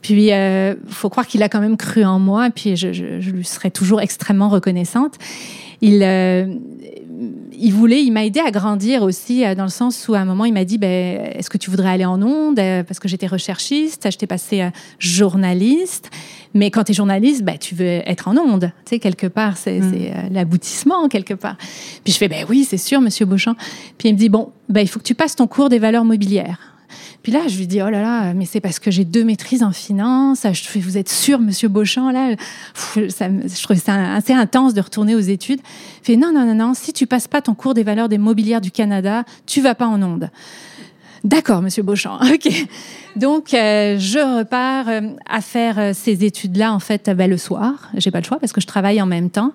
[0.02, 2.92] Puis, il euh, faut croire qu'il a quand même cru en moi, et puis je,
[2.92, 5.14] je, lui serai toujours extrêmement reconnaissante.
[5.80, 6.54] Il, euh,
[7.52, 10.24] il voulait, il m'a aidé à grandir aussi, euh, dans le sens où à un
[10.24, 13.26] moment, il m'a dit ben, Est-ce que tu voudrais aller en ondes Parce que j'étais
[13.26, 16.10] recherchiste, j'étais passée journaliste.
[16.54, 18.72] Mais quand tu es journaliste, ben, tu veux être en ondes.
[18.84, 20.32] Tu sais, quelque part, c'est hmm.
[20.32, 21.56] l'aboutissement, quelque part.
[22.04, 23.54] Puis je fais Ben oui, c'est sûr, monsieur Beauchamp.
[23.98, 26.04] Puis il me dit Bon, ben, il faut que tu passes ton cours des valeurs
[26.04, 26.79] mobilières.
[27.22, 29.62] Puis là, je lui dis, oh là là, mais c'est parce que j'ai deux maîtrises
[29.62, 30.44] en finance.
[30.44, 32.34] Je vous êtes sûr, monsieur Beauchamp, là?
[33.08, 35.60] Ça, Je trouvais ça assez intense de retourner aux études.
[36.02, 38.18] Il fait, non, non, non, non, si tu passes pas ton cours des valeurs des
[38.18, 40.30] mobilières du Canada, tu vas pas en onde.
[41.24, 42.18] D'accord, Monsieur Beauchamp.
[42.32, 42.48] Ok.
[43.16, 47.90] Donc, euh, je repars euh, à faire euh, ces études-là en fait ben, le soir.
[47.96, 49.52] J'ai pas le choix parce que je travaille en même temps.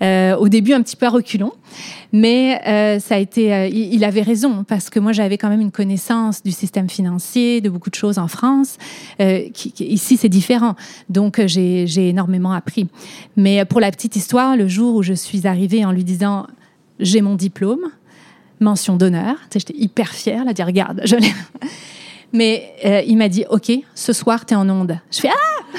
[0.00, 1.52] au début, un petit peu à reculons,
[2.12, 2.60] mais
[3.00, 3.70] ça a été.
[3.72, 7.68] Il, avait raison parce que moi, j'avais quand même une connaissance du système financier, de
[7.68, 8.78] beaucoup de choses en France.
[9.20, 10.74] Ici, c'est différent.
[11.08, 12.88] Donc, j'ai énormément appris.
[13.36, 16.46] Mais pour la petite histoire, le jour où je suis arrivée en lui disant
[16.98, 17.90] j'ai mon diplôme
[18.62, 19.36] mention d'honneur.
[19.52, 21.32] j'étais hyper fière, là, dire regarde, je l'ai.
[22.32, 24.98] Mais euh, il m'a dit, OK, ce soir, tu es en onde.
[25.10, 25.78] Je fais, ah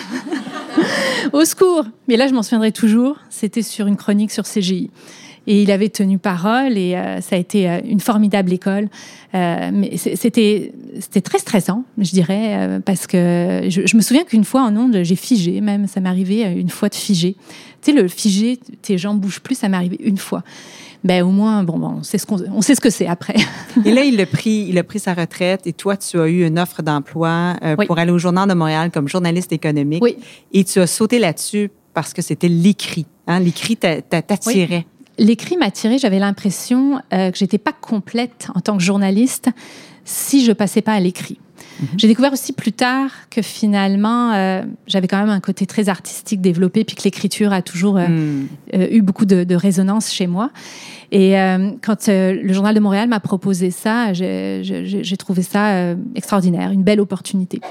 [1.33, 3.17] Au secours Mais là, je m'en souviendrai toujours.
[3.29, 4.91] C'était sur une chronique sur CGI.
[5.45, 8.87] Et il avait tenu parole et euh, ça a été euh, une formidable école.
[9.33, 14.77] Mais c'était c'était très stressant, je dirais, parce que je, me souviens qu'une fois en
[14.77, 17.35] onde, j'ai figé, même ça arrivé une fois de figer.
[17.81, 20.43] Tu sais, le figé, tes jambes bougent plus, ça arrivé une fois.
[21.03, 23.35] Ben au moins, bon, bon on sait ce qu'on on sait ce que c'est après.
[23.85, 26.45] et là, il a pris il a pris sa retraite et toi, tu as eu
[26.45, 27.55] une offre d'emploi
[27.87, 30.03] pour aller au Journal de Montréal comme journaliste économique.
[30.03, 30.17] Oui.
[30.51, 33.05] Et tu as sauté là-dessus parce que c'était l'écrit.
[33.27, 33.39] Hein?
[33.39, 34.85] L'écrit t'attirait.
[35.17, 35.97] L'écrit m'a tiré.
[35.97, 39.49] J'avais l'impression euh, que j'étais pas complète en tant que journaliste
[40.05, 41.39] si je passais pas à l'écrit.
[41.79, 41.87] Mhm.
[41.97, 46.41] J'ai découvert aussi plus tard que finalement, euh, j'avais quand même un côté très artistique
[46.41, 48.47] développé, puis que l'écriture a toujours euh, hmm.
[48.73, 50.51] eu beaucoup de, de, résonance chez moi.
[51.11, 51.35] Et
[51.83, 57.61] quand le Journal de Montréal m'a proposé ça, j'ai trouvé ça extraordinaire, une belle opportunité.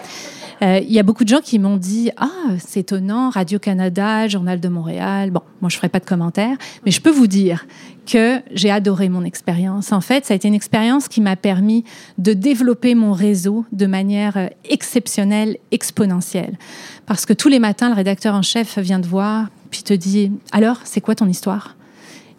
[0.62, 4.60] Euh, il y a beaucoup de gens qui m'ont dit Ah, c'est étonnant, Radio-Canada, Journal
[4.60, 5.30] de Montréal.
[5.30, 7.66] Bon, moi, je ne ferai pas de commentaires, mais je peux vous dire
[8.06, 9.92] que j'ai adoré mon expérience.
[9.92, 11.84] En fait, ça a été une expérience qui m'a permis
[12.18, 16.58] de développer mon réseau de manière euh, exceptionnelle, exponentielle.
[17.06, 20.32] Parce que tous les matins, le rédacteur en chef vient te voir, puis te dit
[20.52, 21.76] Alors, c'est quoi ton histoire?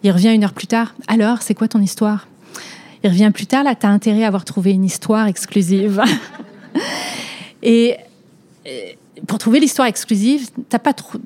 [0.02, 2.28] Il revient une heure plus tard Alors, c'est quoi ton histoire?
[3.02, 6.02] Il revient plus tard, là, tu as intérêt à avoir trouvé une histoire exclusive.
[7.62, 7.96] Et
[9.26, 11.18] pour trouver l'histoire exclusive, t'as pas trop,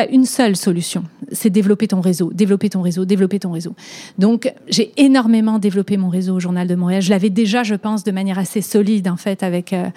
[0.00, 3.74] as une seule solution, c'est développer ton réseau, développer ton réseau, développer ton réseau.
[4.18, 7.02] Donc, j'ai énormément développé mon réseau au Journal de Montréal.
[7.02, 9.88] Je l'avais déjà, je pense, de manière assez solide, en fait, avec, euh,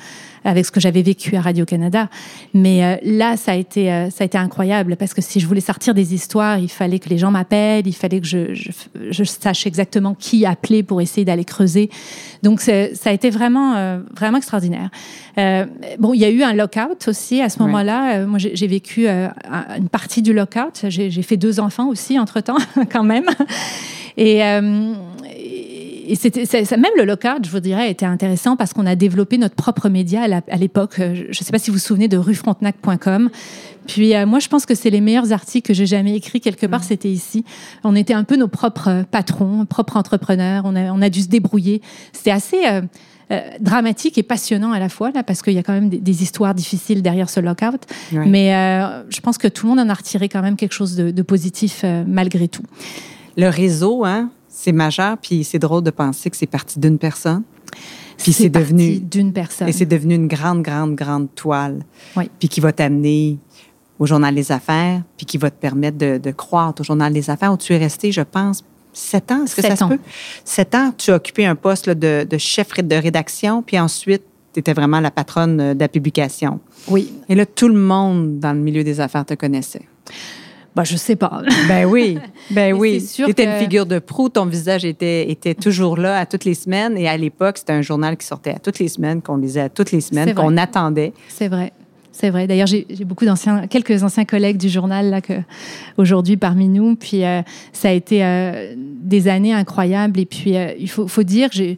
[0.43, 2.09] avec ce que j'avais vécu à Radio-Canada.
[2.53, 5.47] Mais euh, là, ça a, été, euh, ça a été incroyable parce que si je
[5.47, 9.23] voulais sortir des histoires, il fallait que les gens m'appellent, il fallait que je, je,
[9.23, 11.89] sache exactement qui appeler pour essayer d'aller creuser.
[12.43, 14.89] Donc, ça a été vraiment, vraiment extraordinaire.
[15.99, 18.25] bon, il y a eu un lockout aussi à ce moment-là.
[18.25, 20.85] moi, j'ai vécu une partie du lockout.
[20.89, 22.57] J'ai fait deux enfants aussi entre-temps,
[22.91, 23.25] quand même.
[24.17, 24.41] Et,
[26.07, 26.45] et c'était
[26.77, 30.21] même le lockout, je vous dirais, était intéressant parce qu'on a développé notre propre média
[30.23, 30.95] à l'époque.
[30.97, 33.29] Je ne sais pas si vous vous souvenez de ruefrontenac.com.
[33.87, 36.65] Puis euh, moi, je pense que c'est les meilleurs articles que j'ai jamais écrits quelque
[36.65, 36.81] part.
[36.81, 36.83] Mm.
[36.83, 37.43] C'était ici.
[37.83, 40.63] On était un peu nos propres patrons, propres entrepreneurs.
[40.65, 41.81] On a, on a dû se débrouiller.
[42.13, 42.81] C'était assez euh,
[43.31, 46.23] euh, dramatique et passionnant à la fois là, parce qu'il y a quand même des,
[46.23, 47.81] histoires difficiles derrière ce lockout.
[48.11, 48.51] Mais
[49.09, 51.21] je pense que tout le monde en a retiré quand même quelque chose de, de
[51.21, 52.63] positif malgré tout.
[53.37, 57.43] Le réseau, hein, c'est majeur, puis c'est drôle de penser que c'est parti d'une personne.
[58.17, 59.67] Puis c'est devenu d'une personne.
[59.67, 61.83] Et c'est devenu une grande, grande, grande toile.
[62.15, 62.29] Oui.
[62.39, 63.37] Puis qui va t'amener
[63.99, 67.29] au journal des affaires, puis qui va te permettre de, de croître au journal des
[67.29, 68.63] affaires où tu es resté, je pense,
[68.97, 69.43] sept ans.
[69.43, 69.99] Est-ce que ça se peut?
[70.43, 74.59] Sept ans, tu as occupé un poste de, de, chef de rédaction, puis ensuite, tu
[74.59, 76.59] étais vraiment la patronne de la publication.
[76.87, 77.11] Oui.
[77.29, 79.83] Et là, tout le monde dans le milieu des affaires te connaissait.
[80.75, 81.41] Bah, je sais pas.
[81.67, 82.19] Ben oui,
[82.51, 83.03] ben oui.
[83.13, 86.53] Tu étais une figure de proue, ton visage était, était toujours là à toutes les
[86.53, 86.95] semaines.
[86.97, 89.69] Et à l'époque, c'était un journal qui sortait à toutes les semaines, qu'on lisait à
[89.69, 91.13] toutes les semaines, qu'on attendait.
[91.29, 91.73] C'est vrai.
[92.19, 92.47] C'est vrai.
[92.47, 95.33] D'ailleurs, j'ai beaucoup d'anciens, quelques anciens collègues du journal là que
[95.97, 96.95] aujourd'hui parmi nous.
[96.95, 100.19] Puis euh, ça a été euh, des années incroyables.
[100.19, 101.77] Et puis euh, il faut, faut dire, j'ai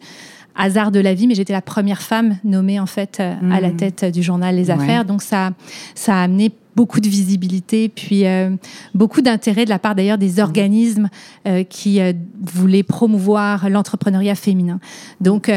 [0.56, 3.76] hasard de la vie, mais j'étais la première femme nommée en fait à la mmh.
[3.76, 5.04] tête du journal Les Affaires.
[5.04, 5.52] Donc ça,
[5.94, 8.52] ça a amené beaucoup de visibilité, puis euh,
[8.94, 11.10] beaucoup d'intérêt de la part d'ailleurs des organismes
[11.46, 14.80] euh, qui euh, voulaient promouvoir l'entrepreneuriat féminin.
[15.20, 15.52] Donc,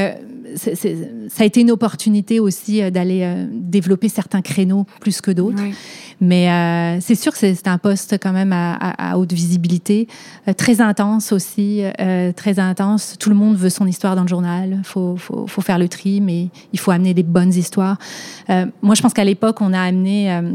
[0.56, 5.62] ça a été une opportunité aussi d'aller développer certains créneaux plus que d'autres.
[6.20, 10.08] Mais c'est sûr que c'est un poste quand même à, haute visibilité,
[10.56, 11.82] très intense aussi,
[12.36, 13.16] très intense.
[13.18, 14.76] Tout le monde veut son histoire dans le journal.
[14.78, 17.98] Il faut, faut, faut, faire le tri, mais il faut amener des bonnes histoires.
[18.48, 20.52] moi, je pense qu'à l'époque, on a amené euh,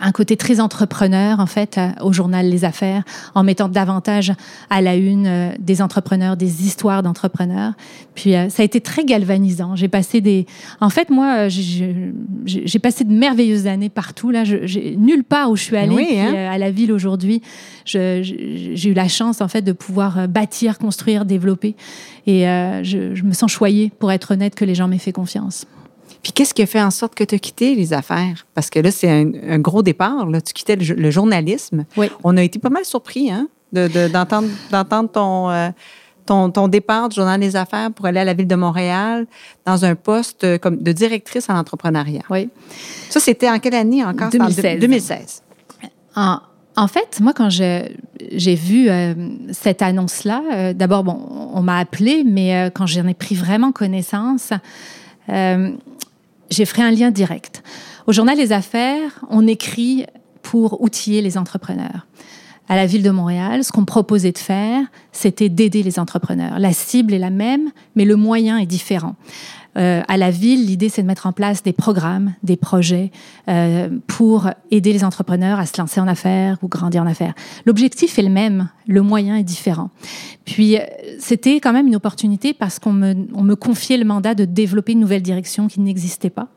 [0.00, 4.32] un côté très entrepreneur en fait euh, au journal Les Affaires en mettant davantage
[4.70, 7.72] à la une euh, des entrepreneurs, des histoires d'entrepreneurs.
[8.14, 9.76] Puis ça a été très galvanisant.
[9.76, 10.46] J'ai passé des,
[10.80, 14.44] en fait moi j'ai passé de merveilleuses années partout là.
[14.44, 16.34] J'ai nulle part où je suis allée hein.
[16.50, 17.42] à la ville aujourd'hui.
[17.84, 21.76] J'ai eu la chance en fait de pouvoir bâtir, construire, développer
[22.26, 22.44] et
[22.82, 25.66] je, je me sens choyée pour être honnête que les gens m'aient fait confiance.
[26.26, 28.48] Puis qu'est-ce qui a fait en sorte que tu as quitté les affaires?
[28.52, 30.26] Parce que là, c'est un, gros départ.
[30.26, 30.40] Là.
[30.40, 31.84] Tu quittais le, journalisme.
[31.96, 32.10] Oui.
[32.24, 35.68] On a été pas mal surpris hein, d'entendre ton, euh,
[36.26, 39.28] ton, ton, départ du Journal des affaires pour aller à la Ville de Montréal
[39.66, 42.22] dans un poste euh, comme de directrice en entrepreneuriat.
[42.28, 42.50] Oui.
[43.08, 44.30] Ça, c'était en quelle année encore?
[44.30, 44.80] 2016.
[44.80, 45.42] 2016.
[46.16, 46.40] En,
[46.74, 49.14] en fait, moi, quand j'ai vu euh,
[49.52, 54.50] cette annonce-là, d'abord, bon, on m'a appelé, mais quand j'en ai pris vraiment connaissance,
[56.50, 57.62] j'ai fait un lien direct.
[58.06, 60.06] Au journal Les Affaires, on écrit
[60.42, 62.06] pour outiller les entrepreneurs.
[62.68, 66.58] À la ville de Montréal, ce qu'on proposait de faire, c'était d'aider les entrepreneurs.
[66.58, 69.14] La cible est la même, mais le moyen est différent.
[69.76, 73.10] Euh, à la ville, l'idée, c'est de mettre en place des programmes, des projets
[73.48, 77.34] euh, pour aider les entrepreneurs à se lancer en affaires ou grandir en affaires.
[77.66, 79.90] L'objectif est le même, le moyen est différent.
[80.44, 80.80] Puis, euh,
[81.18, 84.92] c'était quand même une opportunité parce qu'on me, on me confiait le mandat de développer
[84.92, 86.48] une nouvelle direction qui n'existait pas.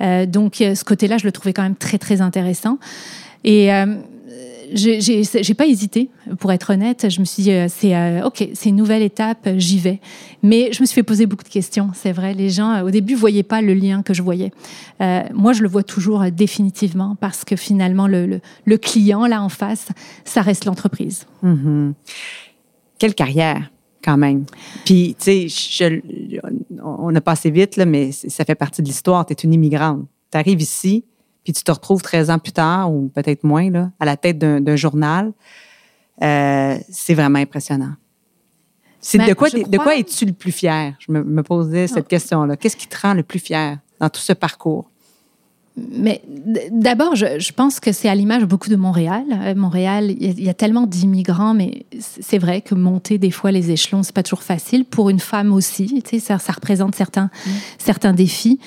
[0.00, 2.78] Euh, donc, ce côté-là, je le trouvais quand même très, très intéressant.
[3.44, 3.70] Et
[4.72, 7.08] j'ai pas hésité, pour être honnête.
[7.08, 10.00] Je me suis dit, euh, c'est euh, ok, c'est une nouvelle étape, j'y vais.
[10.42, 11.90] Mais je me suis fait poser beaucoup de questions.
[11.94, 14.52] C'est vrai, les gens euh, au début voyaient pas le lien que je voyais.
[15.00, 19.88] moi, je le vois toujours définitivement parce que finalement, le, le, client là en face,
[20.24, 21.26] ça reste l'entreprise.
[21.44, 21.92] Mm-hmm.
[22.98, 23.70] Quelle carrière
[24.02, 24.44] quand même.
[24.84, 26.02] Puis, tu sais,
[26.82, 29.26] on a passé vite, là, mais ça fait partie de l'histoire.
[29.26, 30.06] Tu es une immigrante.
[30.30, 31.04] Tu arrives ici,
[31.48, 34.38] puis tu te retrouves 13 ans plus tard, ou peut-être moins, là, à la tête
[34.38, 35.32] d'un journal,
[36.20, 37.94] euh, c'est vraiment impressionnant.
[39.00, 40.92] C'est de quoi, de quoi es-tu le plus fier?
[40.98, 42.58] Je me, posais cette question-là.
[42.58, 44.90] Qu'est-ce qui te rend le plus fier dans tout ce parcours?
[45.74, 46.20] Mais
[46.70, 49.24] d'abord, je, pense que c'est à l'image beaucoup de Montréal.
[49.32, 53.70] Euh, Montréal, il y, a tellement d'immigrants, mais c'est vrai que monter des fois les
[53.70, 54.84] échelons, c'est pas toujours facile.
[54.84, 57.50] Pour une femme aussi, tu sais, ça, ça représente certains, mmh.
[57.78, 58.60] certains défis.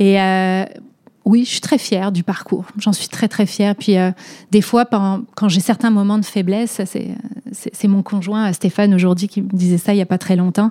[0.00, 0.64] Et euh,
[1.24, 2.66] oui, je suis très fière du parcours.
[2.78, 3.74] J'en suis très, très fière.
[3.74, 4.10] Puis, euh,
[4.50, 6.80] des fois, quand j'ai certains moments de faiblesse,
[7.52, 10.70] c'est mon conjoint, Stéphane, aujourd'hui, qui me disait ça il n'y a pas très longtemps,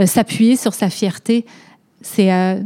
[0.00, 1.44] euh, s'appuyer sur sa fierté,
[2.00, 2.62] c'est euh,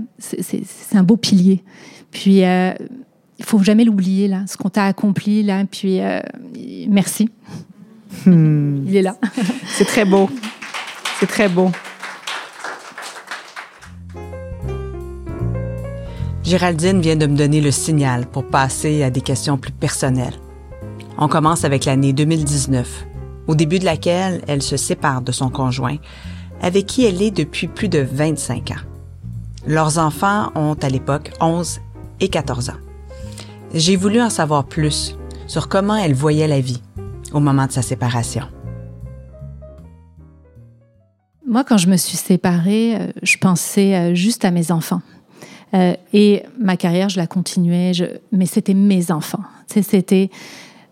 [0.92, 1.64] un beau pilier.
[2.12, 5.64] Puis, il faut jamais l'oublier, là, ce qu'on t'a accompli, là.
[5.64, 6.00] Puis,
[6.88, 7.28] merci.
[8.26, 8.84] Hmm.
[8.86, 9.16] Il est là.
[9.66, 10.30] c'est très beau.
[11.18, 11.70] C'est très beau.
[16.44, 20.38] Géraldine vient de me donner le signal pour passer à des questions plus personnelles.
[21.16, 23.06] On commence avec l'année 2019,
[23.46, 25.96] au début de laquelle elle se sépare de son conjoint,
[26.60, 28.84] avec qui elle est depuis plus de 25 ans.
[29.66, 31.80] Leurs enfants ont à l'époque 11
[32.20, 32.80] et 14 ans.
[33.72, 36.82] J'ai voulu en savoir plus sur comment elle voyait la vie
[37.32, 38.44] au moment de sa séparation.
[41.46, 45.00] Moi, quand je me suis séparée, euh, je pensais euh, juste à mes enfants.
[45.74, 47.92] Euh, et ma carrière, je la continuais,
[48.32, 49.42] mais c'était mes enfants.
[49.66, 50.30] C'était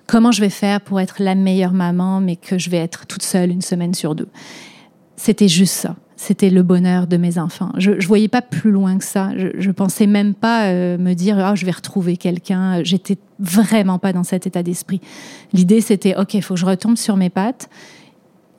[0.07, 3.23] comment je vais faire pour être la meilleure maman, mais que je vais être toute
[3.23, 4.29] seule une semaine sur deux.
[5.17, 5.97] C'était juste ça.
[6.17, 7.73] C'était le bonheur de mes enfants.
[7.79, 9.31] Je ne voyais pas plus loin que ça.
[9.37, 12.83] Je, ne pensais même pas euh, me dire oh, je vais retrouver quelqu'un.
[12.85, 15.01] J'étais vraiment pas dans cet état d'esprit.
[15.53, 17.69] L'idée c'était ok, il faut que je retombe sur mes pattes.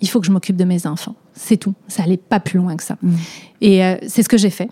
[0.02, 1.16] Il faut que je m'occupe de mes enfants.
[1.34, 1.74] C'est tout.
[1.88, 2.98] Ça allait pas plus loin que ça.
[3.02, 3.14] Mmh.
[3.62, 4.70] Et euh, c'est ce que j'ai fait.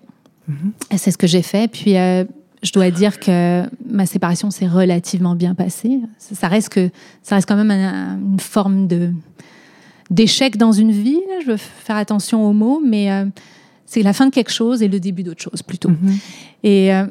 [0.96, 1.70] C'est ce que j'ai fait.
[1.70, 2.24] Puis, euh,
[2.64, 6.00] je dois dire que ma séparation s'est relativement bien passée.
[6.20, 6.90] Ça reste, que,
[7.24, 9.12] ça reste quand même une forme de
[10.10, 11.22] d'échec dans une vie.
[11.44, 13.26] Je veux faire attention aux mots, mais euh,
[13.86, 15.90] c'est la fin de quelque chose et le début d'autre chose plutôt.
[15.90, 16.20] Mm-hmm.
[16.64, 17.06] Et euh,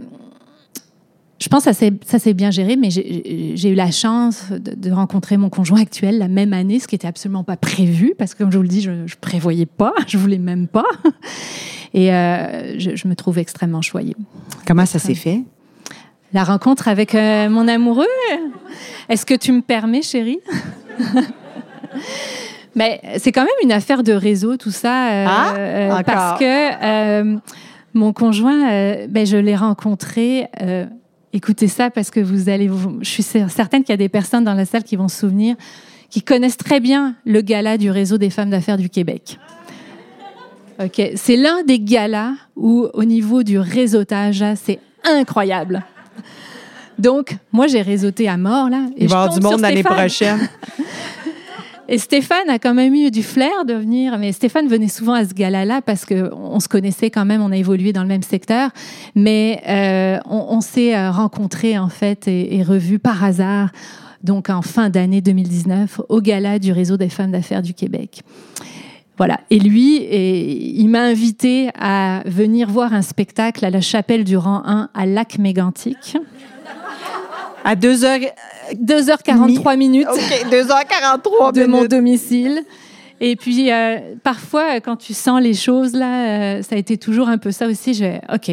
[1.41, 5.49] je pense que ça s'est bien géré, mais j'ai eu la chance de, rencontrer mon
[5.49, 8.59] conjoint actuel la même année, ce qui n'était absolument pas prévu, parce que comme je
[8.59, 10.85] vous le dis, je ne prévoyais pas, je voulais même pas.
[11.93, 14.17] Et euh, je, me trouve extrêmement choyée.
[14.67, 15.43] Comment ça s'est fait?
[16.33, 18.07] La rencontre avec euh, mon amoureux.
[19.09, 20.39] Est-ce que tu me permets, chérie?
[22.77, 25.11] Mais c'est quand même une affaire de réseau, tout ça.
[25.11, 27.41] Euh, ah, parce que
[27.95, 30.49] mon conjoint, ben, je l'ai rencontré
[31.33, 34.55] écoutez ça parce que vous allez, je suis certaine qu'il y a des personnes dans
[34.55, 35.57] la salle qui vont se souvenir,
[36.09, 39.39] qui connaissent très bien le gala du réseau des femmes d'affaires du Québec.
[40.83, 45.83] Ok, c'est l'un des galas où, au niveau du réseautage, c'est incroyable.
[46.99, 48.87] Donc, moi, j'ai réseauté à mort là.
[48.97, 50.49] Et Il va y avoir du monde l'année prochaine.
[51.93, 55.25] Et Stéphane a quand même eu du flair de venir, mais Stéphane venait souvent à
[55.25, 58.71] ce gala-là parce qu'on se connaissait quand même, on a évolué dans le même secteur,
[59.17, 63.71] mais euh, on, s'est euh, rencontrés en fait et, et revus par hasard,
[64.23, 68.23] donc en fin d'année 2019, au gala du réseau des femmes d'affaires du Québec.
[69.21, 69.39] Voilà.
[69.51, 74.39] Et lui, et, il m'a invité à venir voir un spectacle à la chapelle du
[74.39, 76.17] rang 1 à Lac Mégantic.
[77.63, 78.31] À 2h...
[78.83, 80.09] 2h43 minutes.
[80.11, 82.63] OK, 2h43 de mon domicile.
[83.21, 87.29] Et puis, euh, parfois, quand tu sens les choses, là, euh, ça a été toujours
[87.29, 87.93] un peu ça aussi.
[87.93, 88.51] Je OK,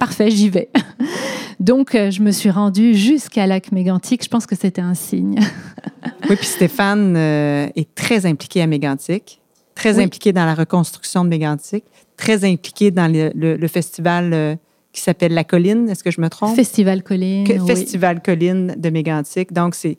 [0.00, 0.68] parfait, j'y vais.
[1.60, 4.24] Donc, euh, je me suis rendue jusqu'à Lac Mégantic.
[4.24, 5.38] Je pense que c'était un signe.
[6.28, 9.40] oui, puis Stéphane est très impliqué à Mégantic
[9.78, 11.84] très impliquée dans la reconstruction de Mégantic,
[12.16, 14.58] très impliquée dans le, festival
[14.92, 16.56] qui s'appelle La Colline, est-ce que je me trompe?
[16.56, 17.46] Festival Colline.
[17.64, 19.52] Festival Colline de Mégantic.
[19.52, 19.98] Donc, c'est.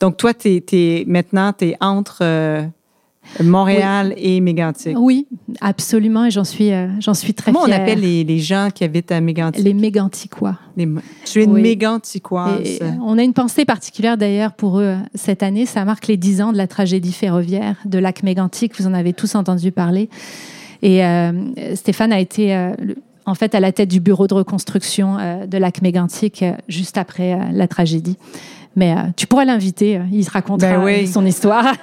[0.00, 2.68] Donc, toi, es, maintenant, tu es entre
[3.42, 4.96] Montréal et Mégantic.
[4.98, 5.26] Oui,
[5.60, 9.12] absolument, et j'en suis, euh, j'en suis très Comment on appelle les, gens qui habitent
[9.12, 9.64] à Mégantic?
[9.64, 10.58] Les Méganticois.
[10.76, 10.88] Les,
[11.24, 12.80] tu es une Méganticoise.
[13.02, 15.66] on a une pensée particulière d'ailleurs pour eux euh, cette année.
[15.66, 18.78] Ça marque les 10 ans de la tragédie ferroviaire de lac Mégantic.
[18.78, 20.08] Vous en avez tous entendu parler.
[20.82, 21.32] Et euh,
[21.74, 22.54] Stéphane a été
[23.24, 27.66] en fait à la tête du bureau de reconstruction de lac Mégantic juste après la
[27.66, 28.16] tragédie.
[28.76, 31.74] Mais euh, tu pourrais l'inviter, euh, il se racontera ben son histoire.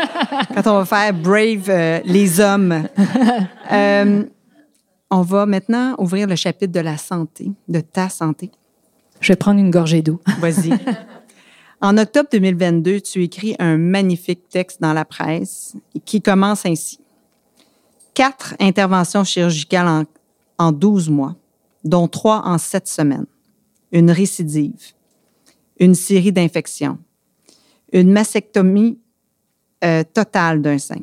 [0.54, 2.84] Quand on va faire Brave euh, les hommes.
[5.10, 8.50] on va maintenant ouvrir le chapitre de la santé, de ta santé.
[9.20, 10.20] Je vais prendre une gorgée d'eau.
[10.40, 10.78] Vas-y.
[11.80, 17.00] En octobre 2022, tu écris un magnifique texte dans la presse qui commence ainsi.
[18.12, 20.04] Quatre interventions chirurgicales en,
[20.58, 21.34] en 12 mois,
[21.82, 23.26] dont trois en sept semaines.
[23.90, 24.92] Une récidive
[25.78, 26.98] une série d'infections,
[27.92, 28.98] une mastectomie
[29.84, 31.00] euh, totale d'un sein,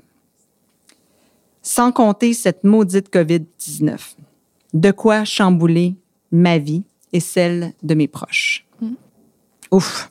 [1.61, 4.15] sans compter cette maudite COVID-19.
[4.73, 5.95] De quoi chambouler
[6.31, 8.65] ma vie et celle de mes proches.
[8.81, 8.93] Mm.
[9.71, 10.09] Ouf!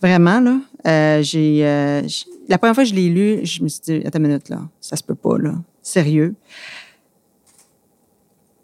[0.00, 2.02] Vraiment, là, euh, j'ai, euh,
[2.48, 4.60] la première fois que je l'ai lu, je me suis dit, attends une minute, là,
[4.80, 5.54] ça se peut pas, là.
[5.80, 6.34] Sérieux?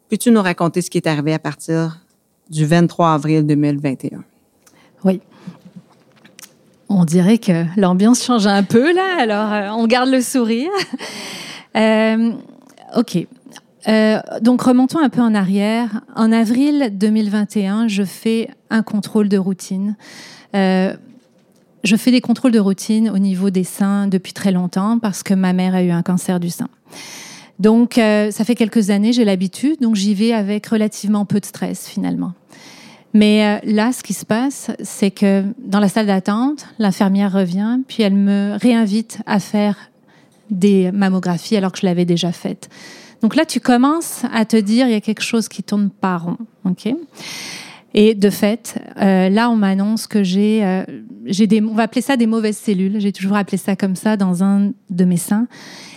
[0.09, 2.05] Peux-tu nous raconter ce qui est arrivé à partir
[2.51, 4.25] du 23 avril 2021?
[5.05, 5.21] Oui.
[6.89, 10.71] On dirait que l'ambiance change un peu là, alors euh, on garde le sourire.
[11.77, 12.33] Euh,
[12.97, 13.27] ok.
[13.87, 16.01] Euh, donc remontons un peu en arrière.
[16.17, 19.95] En avril 2021, je fais un contrôle de routine.
[20.55, 20.97] je
[21.85, 25.53] fais des contrôles de routine au niveau des seins depuis très longtemps parce que ma
[25.53, 26.69] mère a eu un cancer du sein.
[27.61, 31.87] Donc ça fait quelques années, j'ai l'habitude, donc j'y vais avec relativement peu de stress
[31.87, 32.33] finalement.
[33.15, 37.79] Mais euh, là, ce qui se passe, c'est que dans la salle d'attente, l'infirmière revient,
[37.89, 39.77] puis elle me réinvite à faire
[40.51, 42.69] des mammographies alors que je l'avais déjà faite.
[43.23, 46.19] Donc là, tu commences à te dire, il y a quelque chose qui tourne pas
[46.19, 46.37] rond.
[47.95, 50.85] et de fait, euh, là, on m'annonce que j'ai, euh,
[51.25, 53.01] j'ai des, on va appeler ça des mauvaises cellules.
[53.01, 55.49] J'ai toujours appelé ça comme ça dans un de mes seins,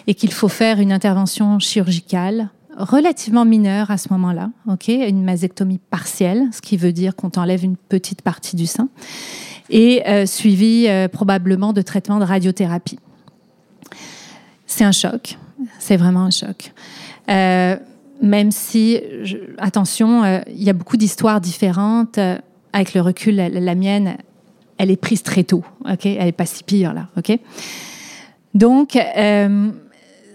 [0.08, 4.49] et qu'il faut faire une intervention chirurgicale relativement mineure à ce moment-là,
[4.88, 8.89] une mastectomie partielle, ce qui veut dire qu'on t'enlève une petite partie du sein,
[9.69, 12.99] et euh, suivi euh, probablement de traitement de radiothérapie.
[14.65, 15.38] C'est un choc,
[15.79, 16.73] c'est vraiment un choc.
[17.29, 17.77] Euh,
[18.21, 18.99] même si,
[19.57, 22.19] attention, il y a beaucoup d'histoires différentes.
[22.71, 24.17] avec le recul, la, mienne,
[24.77, 27.07] elle est prise très tôt, elle est pas si pire là.
[28.53, 28.95] Donc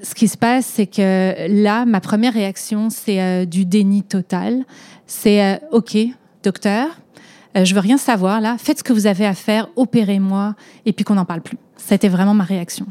[0.07, 4.65] ce qui se passe, c'est que là, ma première réaction, c'est euh, du déni total.
[5.07, 5.97] C'est euh, OK,
[6.45, 6.87] docteur,
[7.57, 8.57] euh, je veux rien savoir là.
[8.57, 11.59] Faites ce que vous avez à faire, opérez-moi, et puis qu'on n'en parle plus.
[11.77, 12.87] C'était vraiment ma réaction.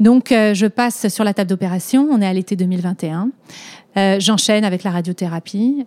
[0.00, 2.08] Donc, je passe sur la table d'opération.
[2.10, 3.30] On est à l'été 2021.
[4.18, 5.86] J'enchaîne avec la radiothérapie.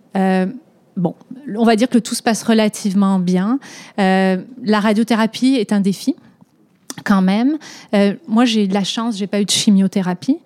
[0.96, 1.14] bon,
[1.54, 3.58] on va dire que tout se passe relativement bien.
[3.98, 6.16] la radiothérapie est un défi
[7.04, 7.58] quand même.
[7.94, 10.38] Euh, moi, j'ai de la chance, j'ai pas eu de chimiothérapie,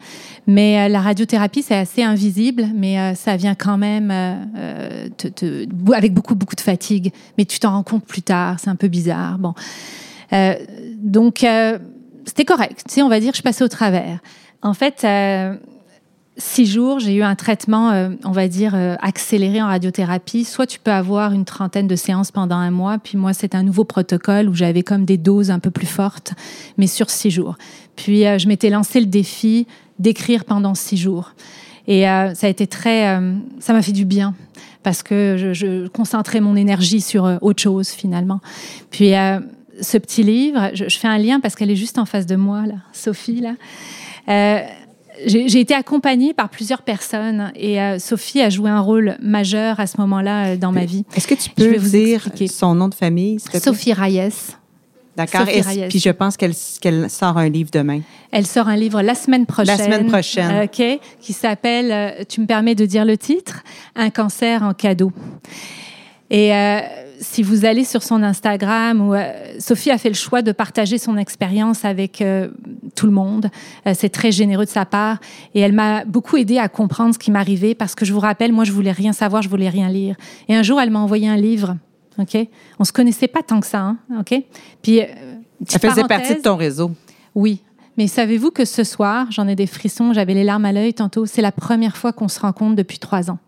[0.47, 4.11] mais euh, la radiothérapie, c'est assez invisible, mais euh, ça vient quand même
[5.93, 7.13] avec beaucoup, beaucoup de fatigue.
[7.39, 9.39] Mais tu t'en rends compte plus tard, c'est un peu bizarre.
[9.39, 9.55] Bon,
[10.99, 11.47] donc
[12.25, 12.85] c'était correct.
[12.89, 14.21] Tu sais, on va dire, je passais au travers.
[14.63, 15.05] En fait,
[16.37, 20.45] six jours, j'ai eu un traitement, euh, on va dire, euh, accéléré en radiothérapie.
[20.45, 23.63] Soit tu peux avoir une trentaine de séances pendant un mois, puis moi, c'est un
[23.63, 26.33] nouveau protocole où j'avais comme des doses un peu plus fortes,
[26.79, 27.57] mais sur six jours.
[27.97, 29.67] Puis euh, je m'étais lancé le défi
[29.99, 31.35] d'écrire pendant six jours.
[31.89, 33.21] Et ça a été très...
[33.59, 34.35] ça m'a fait du bien
[34.85, 38.41] parce que je, concentrais mon énergie sur autre chose finalement.
[38.93, 39.11] Puis
[39.81, 42.37] ce petit livre, je, je, fais un lien parce qu'elle est juste en face de
[42.37, 43.55] moi, là, Sophie, là
[45.27, 49.87] j'ai été accompagnée par plusieurs personnes et euh, Sophie a joué un rôle majeur à
[49.87, 51.05] ce moment-là euh, dans ma vie.
[51.15, 53.39] Est-ce que tu peux vous dire son nom de famille?
[53.41, 54.57] Sophie Reyes.
[55.17, 55.45] D'accord.
[55.89, 58.01] Puis je pense qu'elle sort un livre demain.
[58.31, 59.77] Elle sort un livre la semaine prochaine.
[59.77, 60.65] La semaine prochaine.
[60.65, 61.01] OK.
[61.21, 63.63] Qui s'appelle, euh, tu me permets de dire le titre,
[63.95, 65.13] Un cancer en cadeau.
[66.31, 66.51] Et
[67.23, 70.99] si vous allez sur son Instagram, où, euh, Sophie a fait le choix de partager
[70.99, 72.49] son expérience avec euh,
[72.95, 73.49] tout le monde.
[73.95, 75.19] c'est très généreux de sa part.
[75.55, 78.53] Et elle m'a beaucoup aidé à comprendre ce qui m'arrivait parce que je vous rappelle,
[78.53, 80.17] moi, je voulais rien savoir, je voulais rien lire.
[80.49, 81.77] Et un jour, elle m'a envoyé un livre.
[82.19, 82.37] OK?
[82.79, 83.81] On se connaissait pas tant que ça.
[83.81, 84.35] Hein, OK?
[84.83, 85.01] Puis,
[85.67, 86.93] ça faisait partie de ton réseau.
[87.35, 87.63] Oui.
[87.97, 91.27] Mais savez-vous que ce soir, j'en ai des frissons, j'avais les larmes à l'œil tantôt,
[91.27, 93.39] c'est la première fois qu'on se rencontre depuis trois ans.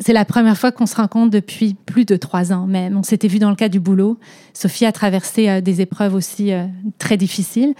[0.00, 2.96] C'est la première fois qu'on se rencontre depuis plus de trois ans même.
[2.96, 4.18] On s'était vu dans le cas du boulot.
[4.54, 6.66] Sophie a traversé euh, des épreuves aussi euh,
[6.98, 7.74] très difficiles.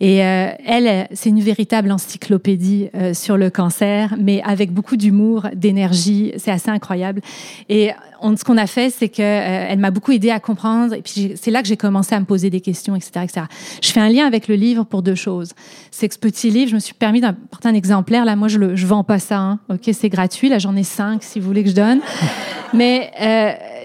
[0.00, 6.32] Et euh, elle, c'est une véritable encyclopédie sur le cancer, mais avec beaucoup d'humour, d'énergie.
[6.36, 7.20] C'est assez incroyable.
[7.68, 7.90] Et
[8.22, 10.94] ce qu'on a fait, c'est qu'elle elle m'a beaucoup aidé à comprendre.
[10.94, 13.46] Et puis c'est là que j'ai commencé à me poser des questions, etc., etc.
[13.82, 15.52] Je fais un lien avec le livre pour deux choses.
[15.90, 18.24] C'est que ce petit livre, je me suis permis d'apporter un exemplaire.
[18.24, 19.38] Là, moi, je ne vends pas ça.
[19.38, 19.58] Hein.
[19.68, 20.48] Ok, c'est gratuit.
[20.48, 22.00] Là, j'en ai cinq si vous voulez que je donne.
[22.74, 23.10] Mais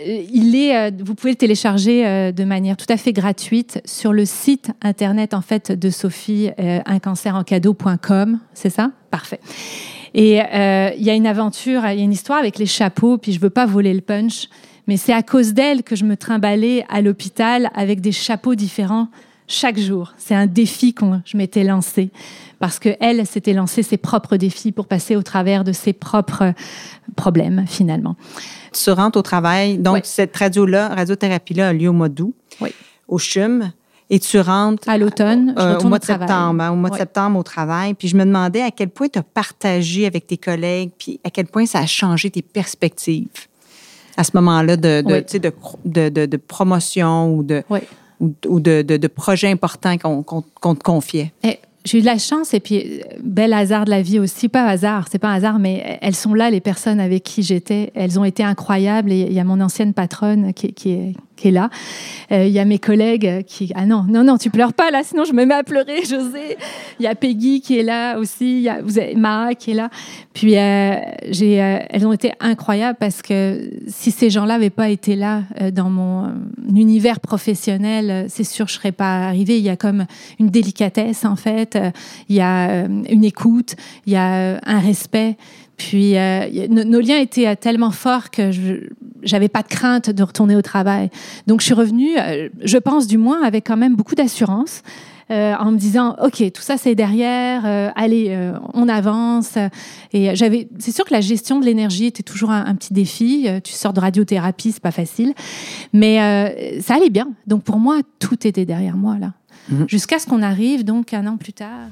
[0.05, 4.71] il est, vous pouvez le télécharger de manière tout à fait gratuite sur le site
[4.81, 8.91] internet en fait de Sophie, euh, uncancerencadeau.com, c'est ça?
[9.11, 9.39] Parfait.
[10.13, 13.17] Et euh, il y a une aventure, il y a une histoire avec les chapeaux,
[13.17, 14.47] puis je veux pas voler le punch,
[14.87, 19.07] mais c'est à cause d'elle que je me trimballais à l'hôpital avec des chapeaux différents
[19.47, 20.13] chaque jour.
[20.17, 22.11] C'est un défi que je m'étais lancé
[22.59, 26.53] parce que elle s'était lancé ses propres défis pour passer au travers de ses propres
[27.15, 28.15] problèmes finalement.
[28.71, 32.69] Tu rentres au travail, donc cette radio-là, radiothérapie-là a lieu au mois d'août, oui.
[33.07, 33.71] au CHUM.
[34.13, 37.39] Et tu rentres à l'automne, euh, au mois de septembre, hein, au mois de septembre
[37.39, 37.95] au travail.
[37.95, 41.31] Puis je me demandais à quel point tu as partagé avec tes collègues, puis à
[41.31, 43.47] quel point ça a changé tes perspectives
[44.15, 47.63] à ce moment-là de, de, de, de, promotion ou de,
[48.19, 51.33] ou, de, projets importants qu'on te confiait.
[51.43, 54.47] Et j'ai eu de la chance et puis euh, bel hasard de la vie aussi,
[54.47, 57.91] pas hasard, c'est pas un hasard, mais elles sont là, les personnes avec qui j'étais.
[57.95, 61.13] Elles ont été incroyables et il y a mon ancienne patronne qui, qui est
[61.51, 61.69] là.
[62.31, 65.01] Euh, il y a mes collègues qui ah non non non tu pleures pas là
[65.03, 66.57] sinon je me mets à pleurer José.
[66.99, 68.57] Il y a Peggy qui est là aussi.
[68.57, 69.89] Il y a vous avez Ma qui est là.
[70.33, 75.15] Puis euh, euh, elles ont été incroyables parce que si ces gens-là n'avaient pas été
[75.15, 76.33] là dans mon
[76.73, 79.57] univers professionnel, c'est sûr je serais pas arrivée.
[79.57, 80.05] Il y a comme
[80.39, 81.77] une délicatesse en fait.
[82.29, 83.75] Il y a une écoute.
[84.05, 85.37] Il y a un respect.
[85.77, 88.87] Puis euh, nos, liens étaient euh, tellement forts que je
[89.31, 91.09] n'avais pas de crainte de retourner au travail.
[91.47, 94.81] Donc je suis revenue, euh, je pense du moins, avec quand même beaucoup d'assurance.
[95.29, 97.65] en me disant ok tout ça c'est derrière
[97.95, 98.37] allez
[98.73, 99.57] on avance
[100.11, 103.73] et j'avais c'est sûr que la gestion de l'énergie était toujours un, petit défi tu
[103.73, 105.33] sors de radiothérapie c'est pas facile
[105.91, 106.17] mais
[106.81, 109.33] ça allait bien donc pour moi tout était derrière moi là
[109.69, 109.85] mmh.
[109.87, 111.87] jusqu'à ce qu'on arrive donc un an plus tard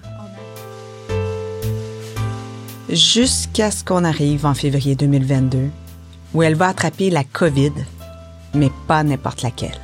[2.91, 5.69] jusqu'à ce qu'on arrive en février 2022,
[6.33, 7.71] où elle va attraper la COVID,
[8.53, 9.79] mais pas n'importe laquelle.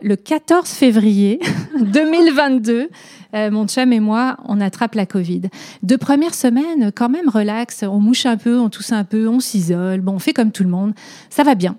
[0.00, 1.40] Le 14 février
[1.80, 2.88] 2022,
[3.34, 5.42] euh, mon chum et moi, on attrape la Covid.
[5.82, 9.40] Deux premières semaines, quand même relax, on mouche un peu, on tousse un peu, on
[9.40, 10.94] s'isole, bon, on fait comme tout le monde,
[11.30, 11.76] ça va bien.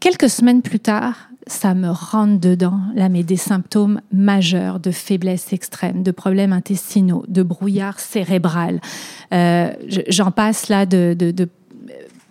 [0.00, 5.52] Quelques semaines plus tard, ça me rentre dedans, là, mais des symptômes majeurs de faiblesse
[5.52, 8.80] extrême, de problèmes intestinaux, de brouillard cérébral.
[9.32, 9.72] Euh,
[10.08, 11.48] j'en passe là de,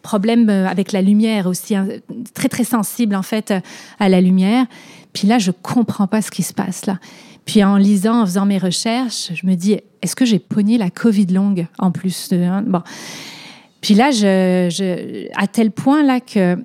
[0.01, 1.88] problèmes avec la lumière aussi, hein,
[2.34, 3.53] très très sensible en fait
[3.99, 4.66] à la lumière.
[5.14, 6.99] Puis là, je comprends pas ce qui se passe là.
[7.45, 10.89] Puis en lisant, en faisant mes recherches, je me dis, est-ce que j'ai pogné la
[10.89, 12.82] Covid longue en plus de, hein, bon.
[13.82, 14.10] Puis là,
[15.36, 16.57] à tel point là que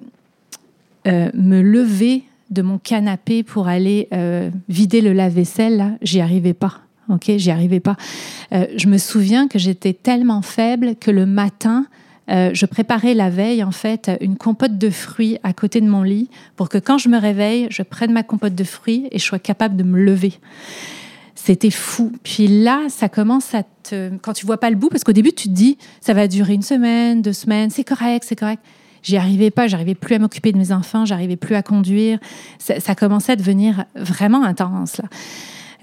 [1.06, 2.24] euh, me lever
[2.54, 6.80] de mon canapé pour aller euh, vider le lave-vaisselle, j'y arrivais pas.
[7.10, 7.96] Ok, j'y arrivais pas.
[8.52, 11.86] Euh, je me souviens que j'étais tellement faible que le matin,
[12.30, 16.02] euh, je préparais la veille en fait une compote de fruits à côté de mon
[16.02, 19.24] lit pour que quand je me réveille, je prenne ma compote de fruits et je
[19.24, 20.32] sois capable de me lever.
[21.34, 22.12] C'était fou.
[22.22, 24.16] Puis là, ça commence à te.
[24.22, 26.54] Quand tu vois pas le bout, parce qu'au début, tu te dis, ça va durer
[26.54, 28.62] une semaine, deux semaines, c'est correct, c'est correct.
[29.04, 32.18] J'y arrivais pas, j'arrivais plus à m'occuper de mes enfants, j'arrivais plus à conduire.
[32.58, 34.96] Ça, commençait à devenir vraiment intense.
[34.96, 35.04] Là.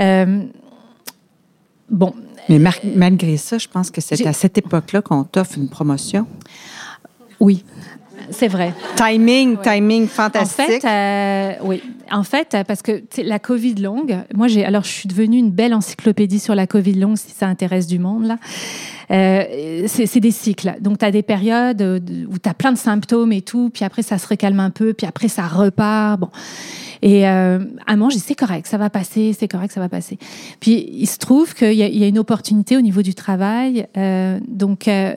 [0.01, 0.43] Euh,
[1.89, 2.13] bon.
[2.49, 2.59] Mais
[2.95, 6.25] malgré ça, je pense que c'est à cette époque-là qu'on t'offre une promotion.
[7.39, 7.63] Oui,
[8.29, 8.73] c'est vrai.
[8.95, 10.59] Timing, timing fantastique.
[10.59, 11.81] En fait, euh, oui.
[12.11, 15.73] En fait, parce que la Covid longue, moi, j'ai, alors, je suis devenue une belle
[15.73, 18.37] encyclopédie sur la Covid longue, si ça intéresse du monde, là.
[19.11, 20.75] Euh, c'est des cycles.
[20.79, 24.03] Donc, tu as des périodes où tu as plein de symptômes et tout, puis après,
[24.03, 26.19] ça se recalme un peu, puis après, ça repart.
[26.19, 26.29] Bon.
[27.01, 30.17] Et euh, à manger, c'est correct, ça va passer, c'est correct, ça va passer.
[30.59, 33.87] Puis, il se trouve qu'il y, y, a une opportunité au niveau du travail.
[33.97, 35.15] Euh, donc, euh,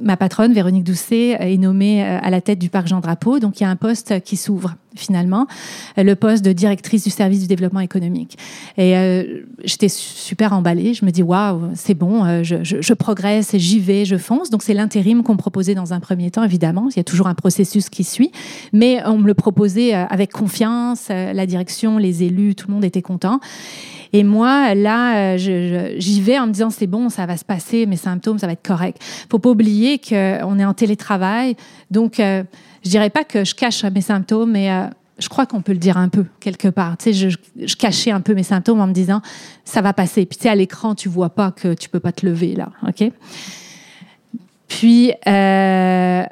[0.00, 3.38] ma patronne, Véronique Doucet, est nommée euh, à la tête du parc Jean Drapeau.
[3.38, 4.76] Donc, il y a un poste qui s'ouvre.
[4.96, 5.46] finalement,
[5.96, 8.38] le poste de directrice du service du développement économique.
[8.76, 10.94] Et euh, j'étais super emballée.
[10.94, 14.50] Je me dis, waouh, c'est bon, euh, je, je, progresse, j'y vais, je fonce.
[14.50, 16.88] Donc c'est l'intérim qu'on me proposait dans un premier temps, évidemment.
[16.90, 18.32] Il y a toujours un processus qui suit.
[18.72, 22.84] Mais on me le proposait euh, avec confiance, la direction, les élus, tout le monde
[22.84, 23.40] était content.
[24.12, 27.96] Et moi, là, j'y vais en me disant c'est bon, ça va se passer, mes
[27.96, 28.98] symptômes, ça va être correct.
[29.30, 31.56] Faut pas oublier qu'on est en télétravail,
[31.90, 32.20] donc
[32.86, 34.86] je dirais pas que je cache mes symptômes, mais euh,
[35.18, 36.96] je crois qu'on peut le dire un peu quelque part.
[36.96, 39.22] Tu sais, je, cachais un peu mes symptômes en me disant
[39.64, 40.24] ça va passer.
[40.24, 43.10] Puis tu à l'écran, tu vois pas que tu peux pas te lever là, ok?
[44.68, 46.22] Puis euh,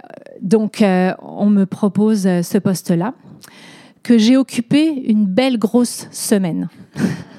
[0.40, 3.14] donc euh, on me propose ce poste-là
[4.04, 6.68] que j'ai occupé une belle grosse semaine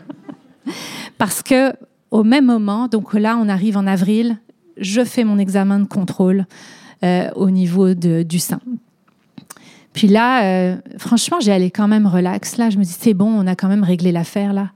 [1.18, 1.74] parce que
[2.12, 4.38] au même moment, donc là on arrive en avril,
[4.78, 6.46] je fais mon examen de contrôle
[7.36, 8.60] au niveau du sein.
[9.96, 12.58] Puis là, euh, franchement, j'ai allé quand même relax.
[12.58, 14.72] Là, je me dis, c'est bon, on a quand même réglé l'affaire là.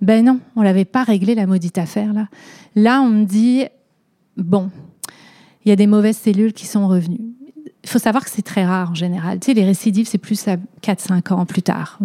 [0.00, 2.26] Ben non, on l'avait pas réglé la maudite affaire là.
[2.74, 3.64] Là, on me dit,
[4.36, 4.70] bon,
[5.64, 7.20] il y a des mauvaises cellules qui sont revenues.
[7.84, 9.38] Il faut savoir que c'est très rare en général.
[9.40, 11.98] Tu sais, les récidives, c'est plus à 4-5 ans plus tard,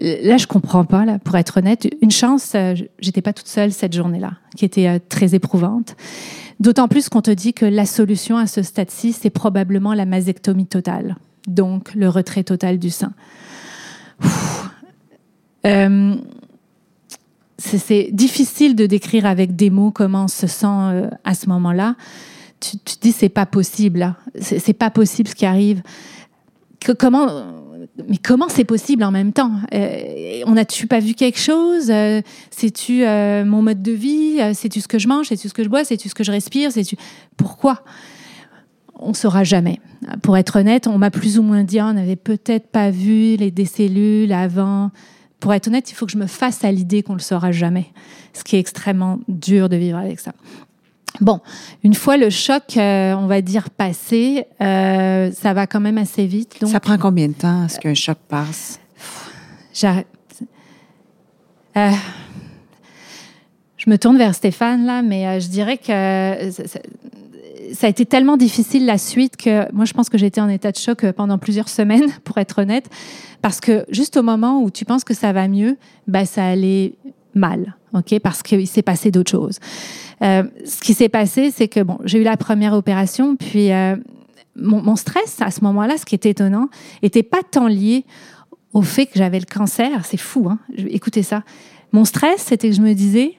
[0.00, 1.86] Là, je comprends pas, là, pour être honnête.
[2.00, 5.94] Une chance, euh, j'étais pas toute seule cette journée-là, qui était euh, très éprouvante.
[6.58, 10.66] D'autant plus qu'on te dit que la solution à ce stade-ci, c'est probablement la mastectomie
[10.66, 11.16] totale
[11.48, 13.12] donc le retrait total du sein.
[15.66, 16.14] Euh,
[17.58, 21.96] c'est difficile de décrire avec des mots comment on se sent à ce moment-là.
[22.60, 25.82] Tu, te dis c'est pas possible, c'est pas possible ce qui arrive.
[26.98, 27.59] comment,
[28.08, 29.52] mais comment c'est possible en même temps?
[29.74, 31.92] Euh, On n'a-tu pas vu quelque chose?
[32.50, 33.04] C'est-tu
[33.46, 34.38] mon mode de vie?
[34.54, 35.28] C'est-tu ce que je mange?
[35.28, 35.84] C'est-tu ce que je bois?
[35.84, 36.72] C'est-tu ce que je respire?
[36.72, 36.96] C'est-tu
[37.36, 37.84] pourquoi?
[39.02, 39.80] On saura jamais.
[40.22, 43.50] Pour être honnête, on m'a plus ou moins dit, on n'avait peut-être pas vu les
[43.50, 44.90] décellules avant.
[45.38, 47.86] Pour être honnête, il faut que je me fasse à l'idée qu'on le saura jamais,
[48.34, 50.32] ce qui est extrêmement dur de vivre avec ça.
[51.20, 51.40] Bon,
[51.82, 56.26] une fois le choc, euh, on va dire passé, euh, ça va quand même assez
[56.26, 56.64] vite.
[56.66, 58.80] ça prend combien de temps à ce qu'un choc passe?
[59.74, 60.06] J'arrête.
[61.76, 61.90] Euh,
[63.76, 66.50] je me tourne vers Stéphane là, mais je dirais que
[67.72, 70.72] ça a été tellement difficile la suite que moi, je pense que j'étais en état
[70.72, 72.88] de choc pendant plusieurs semaines, pour être honnête,
[73.42, 76.94] parce que juste au moment où tu penses que ça va mieux, ben, ça allait
[77.34, 79.58] mal, ok, parce qu'il s'est passé d'autres choses.
[80.22, 83.96] Euh, ce qui s'est passé, c'est que bon, j'ai eu la première opération, puis euh,
[84.56, 86.68] mon, stress à ce moment-là, ce qui était étonnant,
[87.02, 88.04] était pas tant lié
[88.72, 90.04] au fait que j'avais le cancer.
[90.04, 90.58] C'est fou, hein.
[90.76, 91.42] Écoutez ça.
[91.92, 93.34] Mon stress, c'était que je me disais,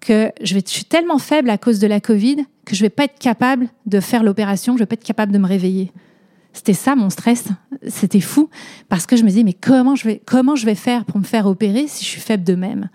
[0.00, 3.04] que je, vais, suis tellement faible à cause de la Covid que je vais pas
[3.04, 5.92] être capable de faire l'opération, je vais pas être capable de me réveiller.
[6.52, 7.48] C'était ça mon stress.
[7.88, 8.48] C'était fou
[8.88, 11.24] parce que je me disais mais comment je vais comment je vais faire pour me
[11.24, 12.88] faire opérer si je suis faible de même?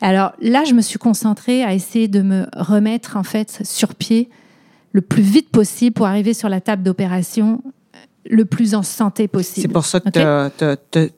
[0.00, 4.28] Alors là, je me suis concentrée à essayer de me remettre en fait sur pied
[4.92, 7.62] le plus vite possible pour arriver sur la table d'opération
[8.28, 9.62] le plus en santé possible.
[9.62, 11.10] C'est pour ça que tu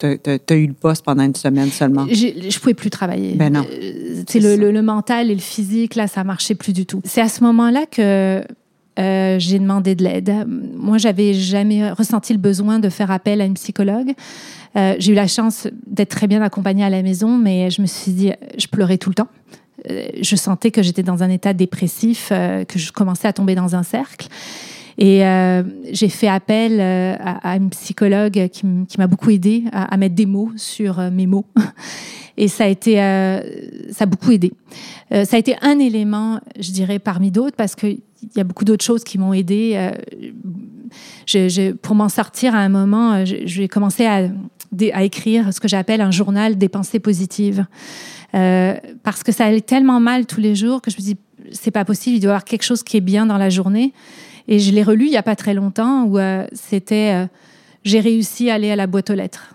[0.00, 2.06] tu as eu le poste pendant une semaine seulement.
[2.10, 3.34] Je ne pouvais plus travailler.
[3.34, 3.66] Ben non.
[3.70, 7.02] Euh, c'est le, le, mental et le physique, là, ça marchait plus du tout.
[7.04, 8.42] C'est à ce moment-là que
[8.98, 10.46] euh, j'ai demandé de l'aide.
[10.46, 14.12] Moi, j'avais jamais ressenti le besoin de faire appel à une psychologue.
[14.76, 17.86] Euh, j'ai eu la chance d'être très bien accompagnée à la maison, mais je me
[17.86, 19.28] suis dit, je pleurais tout le temps.
[19.88, 23.82] je sentais que j'étais dans un état dépressif, que je commençais à tomber dans un
[23.82, 24.28] cercle.
[25.00, 25.62] Et euh,
[25.92, 28.66] j'ai fait appel euh, à, une psychologue qui,
[28.98, 31.46] m'a beaucoup aidé à, mettre des mots sur euh, mes mots.
[32.36, 32.96] Et ça a été,
[33.90, 34.52] ça a beaucoup aidé.
[35.10, 38.00] ça a été un élément, je dirais, parmi d'autres, parce qu'il
[38.36, 39.90] y a beaucoup d'autres choses qui m'ont aidé.
[41.26, 44.30] Je, pour m'en sortir à un moment, j'ai commencé à,
[45.02, 47.66] écrire ce que j'appelle un journal des pensées positives.
[48.32, 51.16] parce que ça allait tellement mal tous les jours que je me dis,
[51.52, 53.92] c'est pas possible, il doit y avoir quelque chose qui est bien dans la journée.
[54.48, 57.26] Et je l'ai relu il n'y a pas très longtemps où euh, c'était euh,
[57.84, 59.54] J'ai réussi à aller à la boîte aux lettres.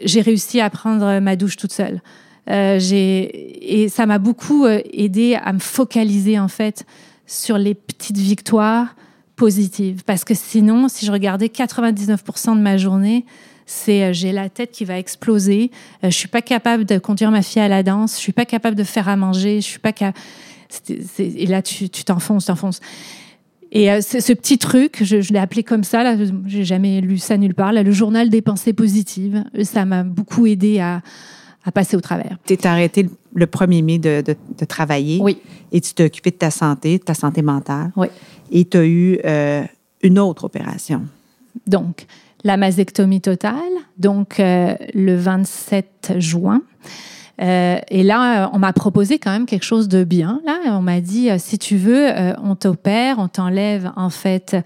[0.00, 2.00] Euh, j'ai réussi à prendre ma douche toute seule.
[2.48, 6.84] et ça m'a beaucoup aidé à me focaliser en fait
[7.26, 8.96] sur les petites victoires
[9.36, 10.02] positives.
[10.04, 13.24] Parce que sinon, si je regardais 99% de ma journée,
[13.66, 15.70] c'est j'ai la tête qui va exploser.
[16.02, 18.16] je suis pas capable de conduire ma fille à la danse.
[18.16, 19.60] Je suis pas capable de faire à manger.
[19.60, 19.92] Je suis pas.
[21.18, 22.80] Et là, tu t'enfonces, t'enfonces.
[23.72, 26.16] Et euh, ce petit truc, je, l'ai appelé comme ça, là,
[26.46, 30.46] j'ai jamais lu ça nulle part, là, le journal des pensées positives, ça m'a beaucoup
[30.46, 31.02] aidé à,
[31.64, 32.36] à, passer au travers.
[32.46, 35.20] Tu t'es arrêté le 1er mai de, de, travailler.
[35.22, 35.38] Oui.
[35.70, 37.92] Et tu t'es occupé de ta santé, de ta santé mentale.
[37.96, 38.08] Oui.
[38.50, 39.62] Et tu as eu euh,
[40.02, 41.02] une autre opération.
[41.68, 42.06] Donc,
[42.42, 43.54] la mastectomie totale,
[43.98, 46.62] donc le 27 juin.
[47.40, 50.40] Euh, et là, on m'a proposé quand même quelque chose de bien.
[50.44, 54.56] Là, on m'a dit, euh, si tu veux, euh, on t'opère, on t'enlève en fait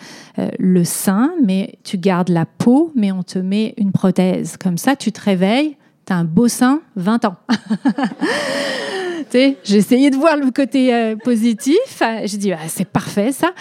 [0.59, 4.57] le sein, mais tu gardes la peau, mais on te met une prothèse.
[4.57, 7.37] Comme ça, tu te réveilles, tu as un beau sein, 20 ans.
[9.33, 12.03] j'ai essayé de voir le côté euh, positif.
[12.25, 13.53] J'ai dit, ah, c'est parfait ça.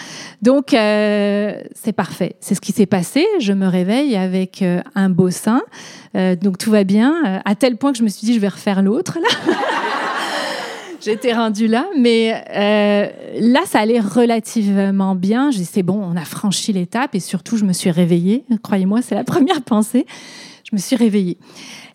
[0.42, 2.36] Donc, euh, c'est parfait.
[2.40, 3.26] C'est ce qui s'est passé.
[3.40, 5.62] Je me réveille avec euh, un beau sein.
[6.14, 7.42] donc, tout va bien.
[7.44, 9.18] à tel point que je me suis dit, je vais refaire l'autre.
[11.00, 12.32] J'étais rendue là, mais
[13.38, 15.50] là, ça allait relativement bien.
[15.50, 18.44] J'ai c'est bon, on a franchi l'étape et surtout, je me suis réveillée.
[18.62, 20.06] Croyez-moi, c'est la première pensée.
[20.64, 21.38] Je me suis réveillée.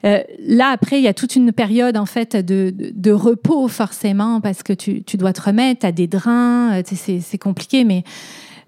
[0.06, 4.64] Euh, là, après, il y a toute une période en fait de, repos forcément parce
[4.64, 8.04] que tu, dois te remettre, à des drains, euh, c'est compliqué, mais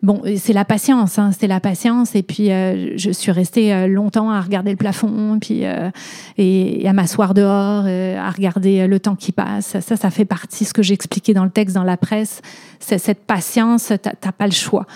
[0.01, 2.15] bon, c'est la patience, hein, c'est la patience.
[2.15, 5.63] Et puis, euh, je suis restée longtemps à regarder le plafond, puis
[6.37, 9.79] et, à m'asseoir dehors, à regarder le temps qui passe.
[9.79, 12.41] Ça, ça fait partie de ce que j'expliquais dans le texte, dans la presse.
[12.79, 14.87] Cette patience, t'as pas le choix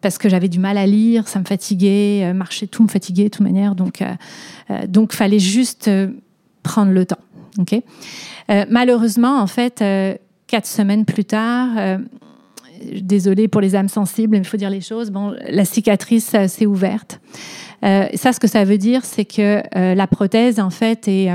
[0.00, 3.24] parce que j'avais du mal à lire, ça me fatiguait, euh, marcher, tout me fatiguait
[3.24, 3.74] de toute manière.
[3.74, 4.06] Donc, euh,
[4.70, 6.08] euh donc fallait juste euh,
[6.62, 7.18] prendre le temps.
[7.58, 7.80] Ok?
[8.70, 9.84] malheureusement, en fait,
[10.46, 11.98] quatre semaines plus tard,
[13.02, 15.10] désolée pour les âmes sensibles, il faut dire les choses.
[15.10, 17.20] Bon, la cicatrice s'est ouverte.
[17.82, 21.30] ça, ce que ça veut dire, c'est que la prothèse, en fait, est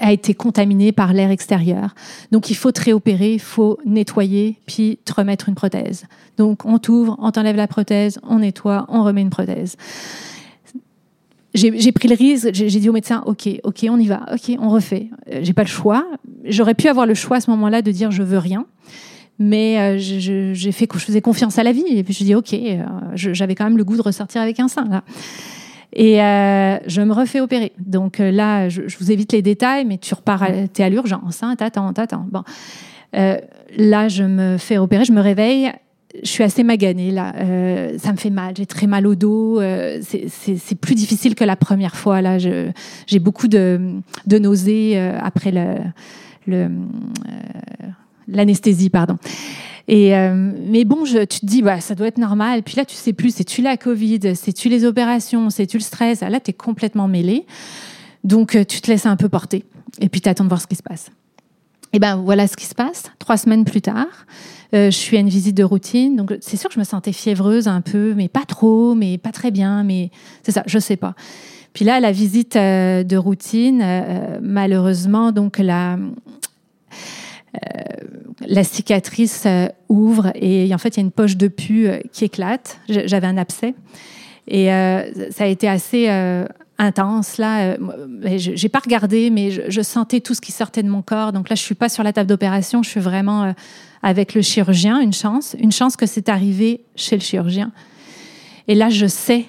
[0.00, 1.94] a été contaminé par l'air extérieur.
[2.30, 6.04] Donc il faut te réopérer, il faut nettoyer, puis te remettre une prothèse.
[6.36, 9.76] Donc on t'ouvre, on t'enlève la prothèse, on nettoie, on remet une prothèse.
[11.54, 14.70] J'ai pris le risque, j'ai dit au médecin, ok, ok, on y va, ok, on
[14.70, 15.08] refait.
[15.30, 16.06] Euh, j'ai pas le choix.
[16.44, 18.64] J'aurais pu avoir le choix à ce moment-là de dire je veux rien,
[19.38, 22.54] mais euh, j'ai fait, je faisais confiance à la vie et puis je dis ok,
[22.54, 25.04] euh, j'avais quand même le goût de ressortir avec un sein là.
[25.94, 27.72] Et euh, je me refais opérer.
[27.78, 31.42] Donc euh, là, je, vous évite les détails, mais tu repars, tu es à l'urgence,
[31.42, 32.26] hein, t'attends, t'attends.
[32.30, 32.42] Bon.
[33.14, 33.36] Euh,
[33.76, 35.70] là, je me fais opérer, je me réveille.
[36.22, 37.32] Je suis assez maganée là.
[37.36, 38.54] Euh, ça me fait mal.
[38.56, 39.60] J'ai très mal au dos.
[39.60, 42.20] Euh, c'est plus difficile que la première fois.
[42.20, 43.80] Là, j'ai beaucoup de,
[44.26, 45.76] de nausées après le,
[46.46, 46.68] le
[48.28, 49.16] l'anesthésie, pardon.
[49.92, 52.62] Euh, mais bon, tu te dis, bah, ça doit être normal.
[52.62, 56.22] Puis là, tu sais plus, c'est-tu la Covid, c'est-tu les opérations, c'est-tu le stress?
[56.22, 57.46] Ah, là, tu es complètement mêlé.
[58.24, 59.64] Donc, euh, tu te laisses un peu porter.
[60.00, 61.10] Et puis, tu attends de voir ce qui se passe.
[61.94, 63.04] Et ben voilà ce qui se passe.
[63.18, 64.06] Trois semaines plus tard,
[64.74, 66.16] euh, je suis à une visite de routine.
[66.16, 69.30] Donc, c'est sûr que je me sentais fiévreuse un peu, mais pas trop, mais pas
[69.30, 69.84] très bien.
[69.84, 70.10] Mais
[70.42, 71.14] c'est ça, je sais pas.
[71.74, 73.84] Puis là, la visite de routine,
[74.40, 75.98] malheureusement, donc la
[78.46, 82.00] la cicatrice euh, ouvre et en fait il y a une poche de pu euh,
[82.12, 82.78] qui éclate.
[82.88, 83.74] J'avais un abcès
[84.48, 84.66] et
[85.30, 86.08] ça a été assez
[86.76, 87.76] intense là.
[88.36, 91.32] J'ai pas regardé, mais je, sentais tout ce qui sortait de mon corps.
[91.32, 93.54] Donc là, je suis pas sur la table d'opération, je suis vraiment
[94.02, 94.98] avec le chirurgien.
[95.00, 97.70] Une chance, une chance que c'est arrivé chez le chirurgien.
[98.66, 99.44] Et là, je sais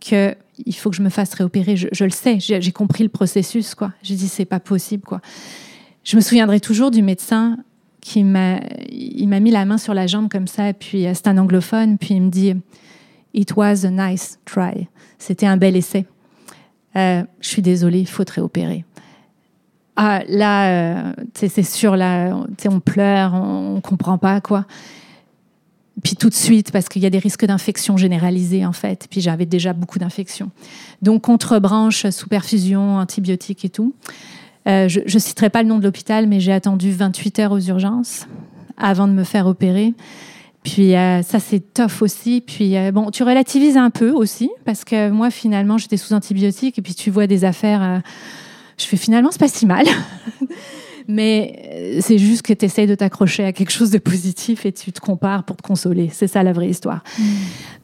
[0.00, 1.76] que il faut que je me fasse réopérer.
[1.76, 3.92] Je, je le sais, j'ai compris le processus quoi.
[4.04, 5.20] J'ai dit c'est pas possible quoi.
[6.04, 7.58] Je me souviendrai toujours du médecin
[8.00, 8.60] qui m'a,
[9.40, 12.22] mis la main sur la jambe comme ça, puis euh, c'est un anglophone, puis il
[12.22, 12.54] me dit
[13.34, 14.88] It was a nice try.
[15.18, 16.06] C'était un bel essai.
[16.96, 18.84] Euh, je suis désolée, il faut te réopérer.
[19.96, 22.36] Ah, là, euh, c'est sûr, là,
[22.66, 24.64] on pleure, on, ne comprend pas, quoi.
[26.04, 29.08] Puis tout de suite, parce qu'il y a des risques d'infection généralisée, en fait.
[29.10, 30.52] Puis j'avais déjà beaucoup d'infections.
[31.02, 33.92] Donc, contre-branche, sous perfusion, antibiotiques et tout.
[34.68, 37.60] Euh, je ne citerai pas le nom de l'hôpital, mais j'ai attendu 28 heures aux
[37.60, 38.26] urgences
[38.76, 39.94] avant de me faire opérer.
[40.62, 42.42] Puis euh, ça, c'est tough aussi.
[42.46, 46.78] Puis euh, bon, tu relativises un peu aussi, parce que moi, finalement, j'étais sous antibiotiques,
[46.78, 48.02] et puis tu vois des affaires.
[48.78, 49.86] je fais finalement, c'est pas si mal.
[51.10, 54.92] Mais c'est juste que tu essayes de t'accrocher à quelque chose de positif et tu
[54.92, 56.10] te compares pour te consoler.
[56.12, 57.02] C'est ça la vraie histoire.
[57.18, 57.22] Mm.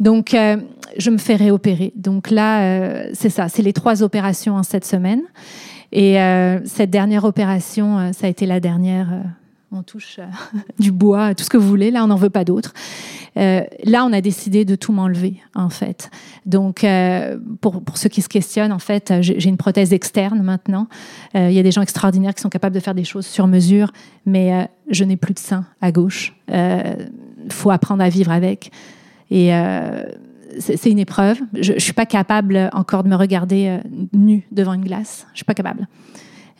[0.00, 0.36] Donc,
[0.98, 1.94] je me fais réopérer.
[1.96, 3.48] Donc là, c'est ça.
[3.48, 5.22] C'est les trois opérations en cette semaine.
[5.92, 9.12] Et euh, cette dernière opération, euh, ça a été la dernière.
[9.12, 9.22] Euh,
[9.72, 10.20] on touche
[10.78, 11.90] du bois, tout ce que vous voulez.
[11.90, 12.72] Là, on n'en veut pas d'autres.
[13.36, 16.10] là, on a décidé de tout m'enlever, en fait.
[16.46, 16.86] Donc,
[17.60, 20.86] pour, pour, ceux qui se questionnent, en fait, j'ai une prothèse externe maintenant.
[21.34, 23.92] Il y a des gens extraordinaires qui sont capables de faire des choses sur mesure,
[24.26, 26.36] mais je n'ai plus de sein à gauche.
[26.46, 28.70] Il faut apprendre à vivre avec.
[29.32, 29.50] Et
[30.58, 31.38] c'est une épreuve.
[31.54, 35.26] Je ne suis pas capable encore de me regarder euh, nue devant une glace.
[35.32, 35.88] Je suis pas capable.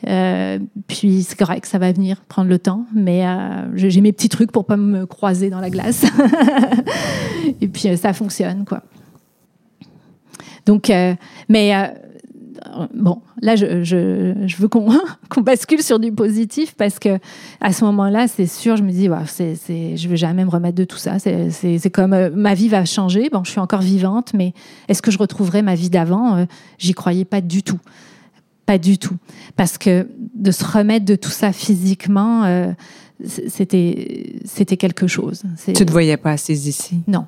[0.06, 4.28] Euh, puis c'est correct, ça va venir, prendre le temps, mais euh, j'ai mes petits
[4.28, 6.04] trucs pour pas me croiser dans la glace.
[7.60, 8.82] Et puis ça fonctionne, quoi.
[10.66, 10.90] Donc,
[11.48, 11.72] mais
[12.94, 17.18] bon, là, je, veux qu'on bascule sur du positif parce que
[17.60, 20.96] à ce moment-là, c'est sûr, je me dis, je vais jamais me remettre de tout
[20.96, 21.18] ça.
[21.18, 23.28] C'est, comme euh, ma vie va changer.
[23.30, 24.52] Bon, je suis encore vivante, mais
[24.88, 26.36] est-ce que je retrouverai ma vie d'avant?
[26.36, 26.44] Euh,
[26.78, 27.78] J'y croyais pas du tout,
[28.66, 29.16] pas du tout,
[29.56, 32.72] parce que de se remettre de tout ça physiquement, euh,
[33.24, 35.42] c'était, quelque chose.
[35.66, 37.00] Tu te voyais pas assez ici?
[37.06, 37.26] Non.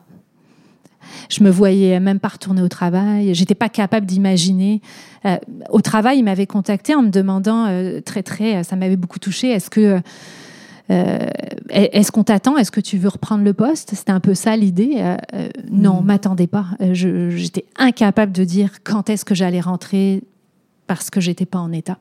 [1.28, 3.34] Je me voyais même pas retourner au travail.
[3.34, 4.80] J'étais pas capable d'imaginer.
[5.26, 5.36] Euh,
[5.70, 9.50] au travail, il m'avait contacté en me demandant euh, très très, ça m'avait beaucoup touché.
[9.50, 10.00] Est-ce que
[10.88, 11.18] euh,
[11.68, 12.57] est-ce qu'on t'attend?
[12.57, 13.94] Est-ce que tu veux reprendre le poste?
[13.94, 15.02] C'était un peu ça l'idée.
[15.70, 16.04] non, mm.
[16.04, 16.66] m'attendez pas.
[16.92, 20.22] J'étais incapable de dire quand est-ce que j'allais rentrer
[20.86, 21.98] parce que j'étais pas en état.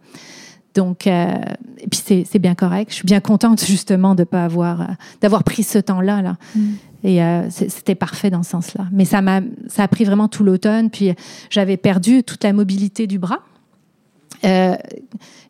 [0.75, 2.91] Donc, et puis c'est bien correct.
[2.91, 4.87] Je suis bien contente justement de pas avoir
[5.19, 6.37] d'avoir pris ce temps-là là.
[6.55, 6.73] Mm.
[7.05, 8.87] Et euh, c'était parfait dans ce sens-là.
[8.91, 10.89] Mais ça m'a, ça a pris vraiment tout l'automne.
[10.89, 11.13] Puis
[11.51, 13.41] j'avais perdu toute la mobilité du bras.
[14.43, 14.75] Euh,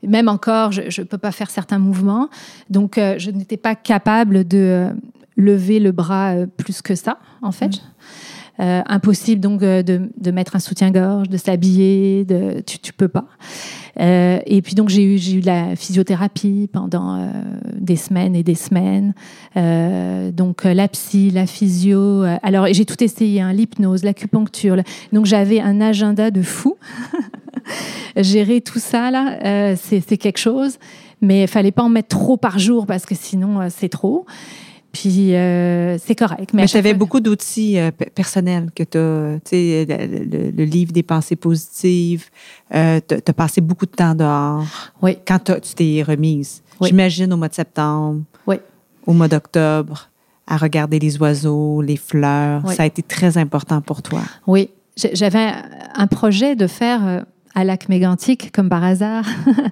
[0.04, 2.30] même encore, je ne peux pas faire certains mouvements.
[2.70, 4.90] Donc, euh, je n'étais pas capable de
[5.38, 7.82] lever le bras plus que ça, en fait.
[8.60, 8.84] Mmh.
[8.88, 13.28] impossible donc de, de mettre un soutien-gorge, de s'habiller, de, tu ne peux pas.
[14.00, 17.28] Euh, et puis donc j'ai eu, j'ai eu la physiothérapie pendant euh,
[17.74, 19.14] des semaines et des semaines.
[19.56, 22.24] Euh, donc la psy, la physio.
[22.44, 24.78] alors j'ai tout essayé, hein, l'hypnose, l'acupuncture.
[25.14, 26.76] Donc j'avais un agenda de fou.
[28.18, 30.78] Gérer tout ça là, c'est, c'est quelque chose.
[31.22, 34.26] Mais il fallait pas en mettre trop par jour parce que sinon c'est trop.
[34.96, 36.52] Puis euh, c'est correct.
[36.54, 41.04] Mais, tu avais beaucoup d'outils euh, personnels que tu as, tu sais, le, livre des
[41.04, 42.30] pensées positives.
[42.74, 44.64] Euh, tu as passé beaucoup de temps dehors.
[45.02, 45.18] Oui.
[45.28, 46.64] Quand tu t'es remise.
[46.82, 48.22] J'imagine au mois de septembre.
[48.48, 48.56] Oui.
[49.06, 50.10] Au mois d'octobre,
[50.48, 52.72] à regarder les oiseaux, les fleurs.
[52.72, 54.22] Ça a été très important pour toi.
[54.48, 54.70] Oui.
[54.96, 55.52] J'avais
[55.94, 57.26] un projet de faire
[57.56, 59.26] à Lac Mégantic, comme par hasard,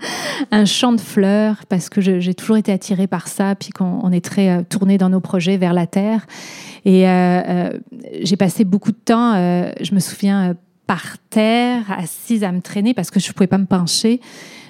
[0.52, 4.24] un champ de fleurs, parce que j'ai toujours été attirée par ça, puis qu'on est
[4.24, 6.26] très euh, tourné dans nos projets vers la terre.
[6.86, 7.80] Et euh, euh,
[8.22, 10.56] j'ai passé beaucoup de temps, je me souviens,
[10.88, 14.22] par terre, assise à me traîner, parce que je ne pouvais pas me pencher.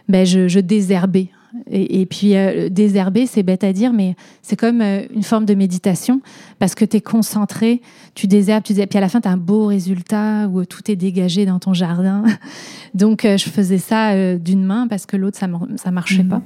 [0.10, 1.30] Ben, je désherbais
[1.70, 5.54] et, puis, euh, désherber, c'est bête à dire, mais c'est comme euh, une forme de
[5.54, 6.22] méditation
[6.58, 7.82] parce que tu es concentré,
[8.16, 10.96] tu désherbes, tu puis à la fin, tu as un beau résultat où tout est
[10.96, 12.24] dégagé dans ton jardin.
[12.96, 16.42] Donc, euh, je faisais ça d'une main parce que l'autre, ça ne marchait pas.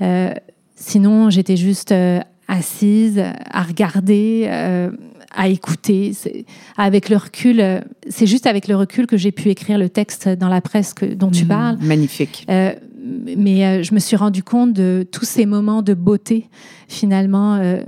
[0.00, 0.34] Mhm.
[0.74, 1.94] sinon, j'étais juste
[2.50, 4.48] assise à regarder,
[5.34, 6.12] à écouter.
[6.78, 10.48] Avec le recul, c'est juste avec le recul que j'ai pu écrire le texte dans
[10.48, 11.48] la presse dont tu mhm.
[11.48, 11.78] parles.
[11.82, 12.46] Magnifique
[13.36, 16.48] mais euh, je me suis rendu compte de tous ces moments de beauté,
[16.88, 17.82] finalement, euh,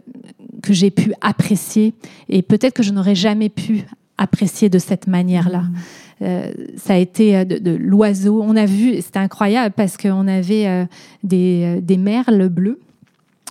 [0.63, 1.95] que j'ai pu apprécier.
[2.29, 3.85] Et peut-être que je n'aurais jamais pu
[4.19, 5.63] apprécier de cette manière-là.
[5.63, 5.75] Mmh.
[6.23, 8.43] Euh, ça a été de, l'oiseau.
[8.43, 10.87] On a vu, c'était incroyable parce qu'on avait
[11.25, 12.79] des, des merles bleus.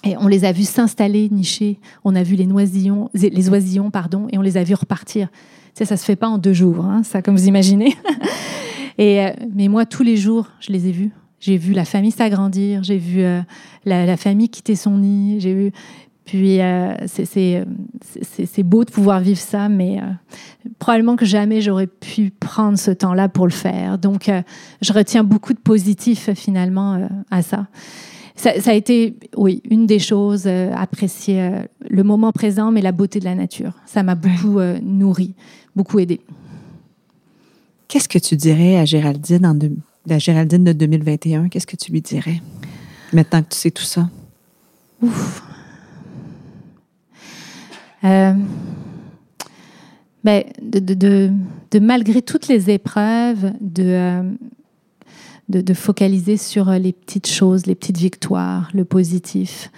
[0.04, 1.80] Et on les a vus s'installer, nicher.
[2.06, 5.30] On a vu les noisillons, les oisillons, pardon, et on les a vus repartir.
[5.74, 7.98] Ça, ça se fait pas en deux jours, hein, ça, comme vous imaginez.
[8.98, 11.12] et, mais moi, tous les jours, je les ai vus.
[11.40, 13.42] J'ai vu la famille s'agrandir, j'ai vu euh,
[13.86, 15.72] la, famille quitter son nid, j'ai vu.
[16.26, 22.30] Puis euh, c'est beau de pouvoir vivre ça, mais euh, probablement que jamais j'aurais pu
[22.30, 23.98] prendre ce temps-là pour le faire.
[23.98, 24.30] Donc
[24.82, 27.66] je retiens beaucoup de positif finalement à ça.
[28.36, 28.60] ça.
[28.62, 28.72] ça.
[28.72, 31.50] a été, oui, une des choses, apprécier
[31.90, 33.74] le moment présent, mais la beauté de la nature.
[33.88, 35.34] Ça m'a beaucoup nourri,
[35.76, 36.22] beaucoup aidé.
[37.88, 39.76] Qu'est-ce que tu dirais à Géraldine en, deux,
[40.10, 42.42] la Géraldine de 2021, qu'est-ce que tu lui dirais
[43.14, 44.10] maintenant que tu sais tout ça?
[45.02, 45.44] Ouf.
[48.04, 48.34] Euh,
[50.24, 51.32] ben, de,
[51.80, 54.24] malgré toutes les épreuves, euh,
[55.48, 59.72] de, de, focaliser sur les petites choses, les petites victoires, le positif.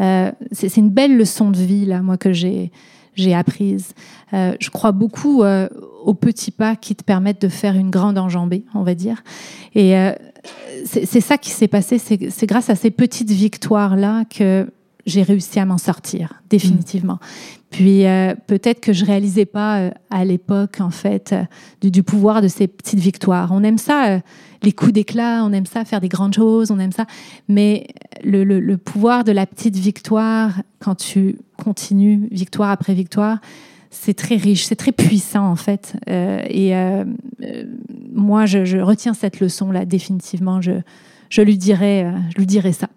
[0.00, 2.70] Euh, c'est une belle leçon de vie, là, moi, que j'ai
[3.16, 3.94] j'ai apprise.
[4.32, 8.82] je crois beaucoup aux petits pas qui te permettent de faire une grande enjambée, on
[8.82, 9.24] va dire.
[9.74, 10.12] Et euh,
[10.84, 11.98] c'est ça qui s'est passé.
[11.98, 14.70] C'est grâce à ces petites victoires-là que
[15.04, 17.18] j'ai réussi à m'en sortir, définitivement.
[17.70, 21.34] Puis euh, peut-être que je réalisais pas euh, à l'époque, en fait,
[21.82, 23.50] du, pouvoir de ces petites victoires.
[23.52, 24.20] On aime ça,
[24.62, 27.06] les coups d'éclat, on aime ça, faire des grandes choses, on aime ça.
[27.48, 27.88] Mais
[28.24, 33.38] le, pouvoir de la petite victoire, quand tu continues victoire après victoire,
[33.90, 35.96] c'est très riche, c'est très puissant en fait.
[36.08, 37.04] Euh, et euh,
[37.42, 37.64] euh,
[38.12, 40.60] moi, je, retiens cette leçon-là définitivement.
[40.60, 42.88] Je, lui dirais, je lui dirais ça.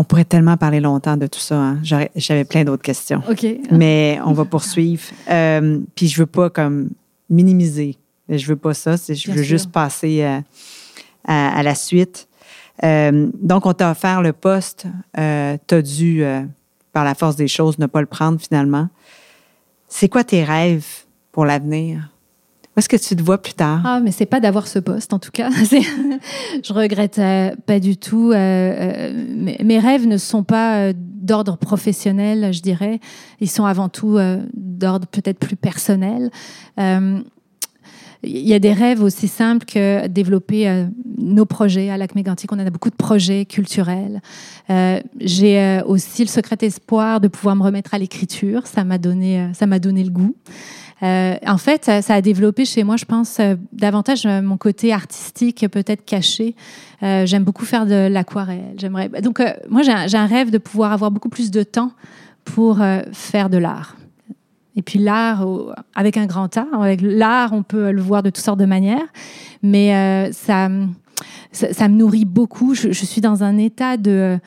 [0.00, 1.56] on pourrait tellement parler longtemps de tout ça.
[1.56, 1.78] Hein.
[2.16, 3.22] J'avais plein d'autres questions.
[3.28, 3.46] OK.
[3.70, 5.02] Mais on va poursuivre.
[5.28, 6.88] Euh, puis je veux pas comme
[7.28, 7.98] minimiser.
[8.26, 8.96] Je veux pas ça.
[8.96, 10.42] Je veux juste passer à,
[11.26, 12.28] à, la suite.
[12.82, 14.86] Euh, donc, on t'a offert le poste.
[15.18, 16.24] Euh, tu as dû,
[16.94, 18.88] par la force des choses, ne pas le prendre finalement.
[19.86, 20.86] C'est quoi tes rêves
[21.30, 22.08] pour l'avenir?
[22.80, 23.82] Est-ce que tu te vois plus tard?
[23.84, 25.50] Ah, mais c'est pas d'avoir ce poste, en tout cas.
[25.60, 28.32] je regrette euh, pas du tout.
[28.32, 32.98] Euh, euh, mes, rêves ne sont pas d'ordre professionnel, je dirais.
[33.38, 34.16] Ils sont avant tout
[34.54, 36.30] d'ordre peut-être plus personnel.
[36.78, 37.22] Il
[38.22, 40.86] y a des rêves aussi simples que développer
[41.18, 41.90] nos projets.
[41.90, 44.22] À Lac Mégantic, on a beaucoup de projets culturels.
[45.20, 48.66] J'ai aussi le secret espoir de pouvoir me remettre à l'écriture.
[48.66, 50.34] Ça m'a donné, ça m'a donné le goût.
[51.02, 54.92] Euh, en fait, ça, a développé chez moi, je pense, euh, davantage euh, mon côté
[54.92, 56.54] artistique, peut-être caché.
[57.02, 58.74] J'aime beaucoup faire de l'aquarelle.
[58.76, 59.08] J'aimerais.
[59.22, 61.92] Donc, moi, j'ai un, rêve de pouvoir avoir beaucoup plus de temps
[62.44, 62.80] pour
[63.12, 63.96] faire de l'art.
[64.76, 65.46] Et puis l'art,
[65.94, 69.06] avec un grand art, avec l'art, on peut le voir de toutes sortes de manières,
[69.62, 70.68] mais ça,
[71.52, 72.74] ça, me nourrit beaucoup.
[72.74, 74.38] je, suis dans un état de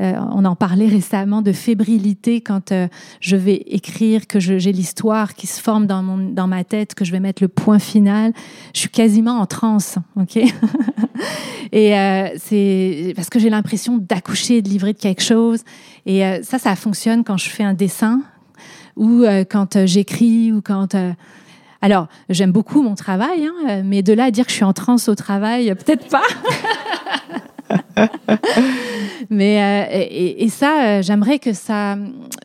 [0.00, 2.88] euh, on en parlait récemment de fébrilité quand euh,
[3.20, 7.04] je vais écrire, que j'ai l'histoire qui se forme dans, mon, dans ma tête, que
[7.04, 8.32] je vais mettre le point final.
[8.74, 10.36] Je suis quasiment en transe, ok?
[11.72, 15.62] Et euh, c'est parce que j'ai l'impression d'accoucher, de livrer de quelque chose.
[16.06, 18.22] Et ça, ça fonctionne quand je fais un dessin
[18.96, 20.96] ou quand j'écris ou quand
[21.82, 24.72] alors, j'aime beaucoup mon travail, hein, mais de là à dire que je suis en
[24.72, 26.22] transe au travail, peut-être pas.
[29.30, 31.96] Mais, euh, et, ça, euh, j'aimerais que ça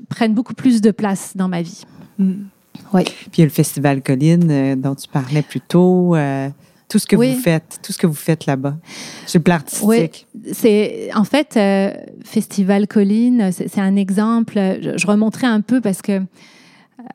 [0.09, 1.83] prenne beaucoup plus de place dans ma vie.
[2.19, 2.33] Mm.
[2.93, 3.03] Oui.
[3.03, 6.15] Puis il y a le Festival Colline euh, dont tu parlais plus tôt.
[6.89, 8.77] tout ce que vous faites, tout ce que vous faites là-bas,
[9.25, 9.85] c'est le artistique.
[9.87, 11.59] Oui, c'est en fait
[12.23, 14.53] Festival Colline, c'est un exemple.
[14.55, 16.21] Je, je, remonterai un peu parce que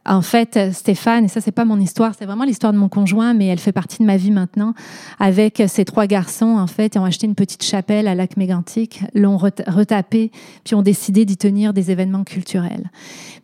[0.07, 3.35] en fait, Stéphane, et ça, c'est pas mon histoire, c'est vraiment l'histoire de mon conjoint,
[3.35, 4.75] mais elle fait partie de ma vie maintenant.
[5.19, 9.03] Avec ces trois garçons, en fait, ils ont acheté une petite chapelle à Lac Mégantic,
[9.15, 10.31] l'ont retapée,
[10.65, 12.91] puis ont décidé d'y tenir des événements culturels.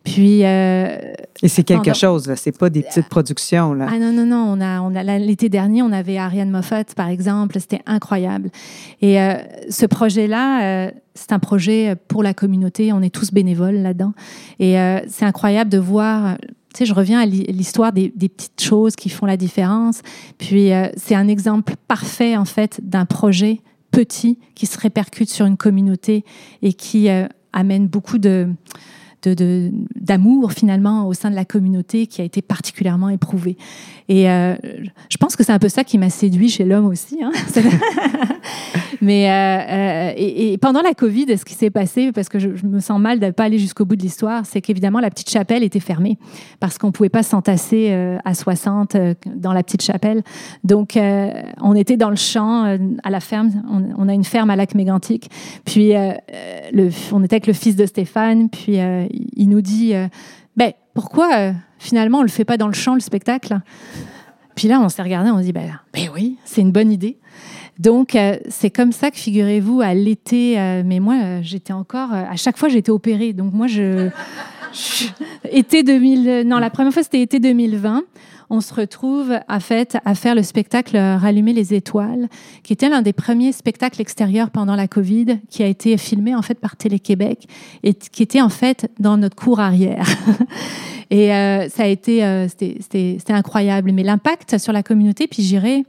[0.03, 0.45] Puis.
[0.45, 0.97] Euh,
[1.43, 2.35] et c'est quelque chose, là.
[2.35, 3.87] C'est pas des petites productions, là.
[3.89, 4.57] Ah non, non, non.
[4.57, 7.59] On a, on a, l'été dernier, on avait Ariane Moffat, par exemple.
[7.59, 8.49] C'était incroyable.
[9.01, 9.35] Et euh,
[9.69, 12.93] ce projet-là, euh, c'est un projet pour la communauté.
[12.93, 14.13] On est tous bénévoles là-dedans.
[14.59, 14.75] Et
[15.07, 16.37] c'est incroyable de voir.
[16.73, 20.01] Tu sais, je reviens à l'histoire des, petites choses qui font la différence.
[20.37, 23.61] Puis c'est un exemple parfait, en fait, d'un projet
[23.91, 26.23] petit qui se répercute sur une communauté
[26.61, 27.09] et qui
[27.51, 28.47] amène beaucoup de
[29.25, 33.57] d'amour finalement au sein de la communauté qui a été particulièrement éprouvé.
[34.09, 34.55] Et euh,
[35.09, 37.19] je pense que c'est un peu ça qui m'a séduit chez l'homme aussi.
[37.21, 37.31] Hein.
[39.01, 42.79] Mais euh, euh, et, pendant la Covid, ce qui s'est passé, parce que je, me
[42.79, 45.61] sens mal de ne pas aller jusqu'au bout de l'histoire, c'est qu'évidemment la petite chapelle
[45.61, 46.17] était fermée
[46.59, 47.91] parce qu'on ne pouvait pas s'entasser
[48.23, 48.95] à 60
[49.35, 50.23] dans la petite chapelle.
[50.63, 50.97] Donc
[51.61, 53.51] on était dans le champ à la ferme.
[53.97, 55.29] On, a une ferme à Lac Mégantic.
[55.65, 55.93] Puis
[57.11, 58.49] on était avec le fils de Stéphane.
[58.49, 58.77] Puis
[59.35, 59.93] il nous dit
[60.55, 63.59] ben, pourquoi finalement on le fait pas dans le champ le spectacle?
[64.55, 67.17] Puis là, on s'est regardé, on se dit ben, ben oui, c'est une bonne idée.
[67.79, 72.11] Donc, euh, c'est comme ça que, figurez-vous, à l'été, euh, mais moi, euh, j'étais encore,
[72.11, 73.33] à chaque fois, j'étais opérée.
[73.33, 74.09] Donc, moi, je,
[75.51, 78.03] été 2000, non, la première fois, c'était été 2020.
[78.49, 82.29] On se retrouve à, fait, à faire le spectacle Rallumer les étoiles,
[82.63, 86.41] qui était l'un des premiers spectacles extérieurs pendant la Covid, qui a été filmé en
[86.41, 87.47] fait par Télé-Québec
[87.83, 90.07] et qui était en fait dans notre cour arrière.
[91.09, 93.91] et ça a été, c'était incroyable.
[93.91, 95.83] Mais l'impact sur la communauté, puis j'irais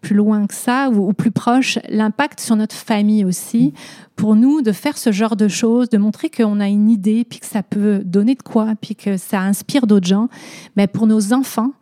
[0.00, 3.72] plus loin que ça ou, plus proche, l'impact sur notre famille aussi,
[4.16, 7.40] pour nous de faire ce genre de choses, de montrer qu'on a une idée, puis
[7.40, 10.28] que ça peut donner de quoi, puis que ça inspire d'autres gens.
[10.76, 11.72] Mais pour nos enfants,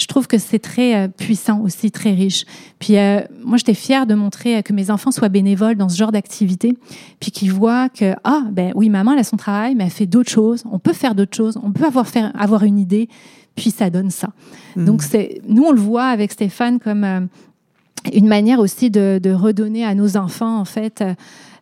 [0.00, 2.44] je trouve que c'est très euh, puissant aussi, très riche.
[2.78, 5.98] Puis euh, moi, j'étais fière de montrer euh, que mes enfants soient bénévoles dans ce
[5.98, 6.74] genre d'activité,
[7.20, 10.06] puis qu'ils voient que, ah, ben oui, maman, elle a son travail, mais elle fait
[10.06, 13.08] d'autres choses, on peut faire d'autres choses, on peut avoir, faire, avoir une idée,
[13.54, 14.30] puis ça donne ça.
[14.74, 14.84] Mmh.
[14.86, 17.28] Donc, c'est, nous, on le voit avec Stéphane comme
[18.14, 21.04] une manière aussi de, redonner à nos enfants, en fait,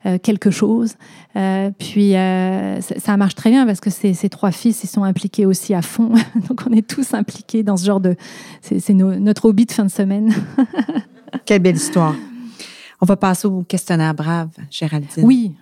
[0.06, 0.94] euh, quelque chose.
[1.36, 5.46] Euh, puis euh, ça, marche très bien parce que ces, trois fils, ils sont impliqués
[5.46, 6.12] aussi à fond.
[6.48, 8.16] Donc on est tous impliqués dans ce genre de...
[8.62, 10.34] C'est notre hobby de fin de semaine.
[11.44, 12.14] Quelle belle histoire.
[13.00, 15.24] On va passer au questionnaire brave, Géraldine.
[15.24, 15.52] Oui.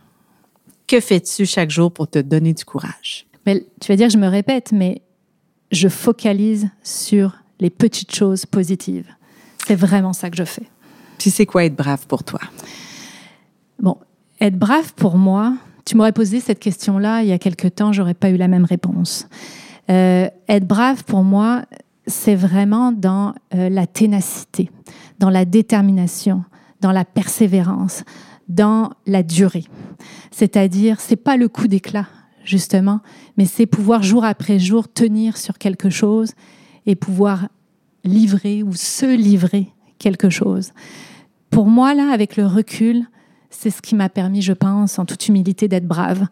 [0.87, 3.27] Que fais-tu chaque jour pour te donner du courage?
[3.45, 5.03] Mais, tu vas dire que je me répète, mais
[5.73, 9.09] je focalise sur les petites choses positives.
[9.67, 10.69] C'est vraiment ça que je fais.
[11.19, 12.41] Puis c'est quoi être brave pour toi?
[13.81, 13.99] Bon,
[14.41, 18.15] être brave pour moi, tu m'aurais posé cette question-là il y a quelque temps, j'aurais
[18.15, 19.29] pas eu la même réponse.
[19.89, 21.63] Euh, être brave pour moi,
[22.07, 24.71] c'est vraiment dans euh, la ténacité,
[25.19, 26.45] dans la détermination,
[26.81, 28.05] dans la persévérance,
[28.49, 29.65] dans la durée.
[30.31, 32.07] C'est-à-dire, c'est pas le coup d'éclat
[32.45, 33.01] justement,
[33.37, 36.33] mais c'est pouvoir jour après jour tenir sur quelque chose
[36.87, 37.49] et pouvoir
[38.05, 39.69] livrer ou se livrer
[39.99, 40.73] quelque chose.
[41.51, 43.07] Pour moi, là, avec le recul,
[43.51, 46.27] c'est ce qui m'a permis, je pense, en toute humilité, d'être brave.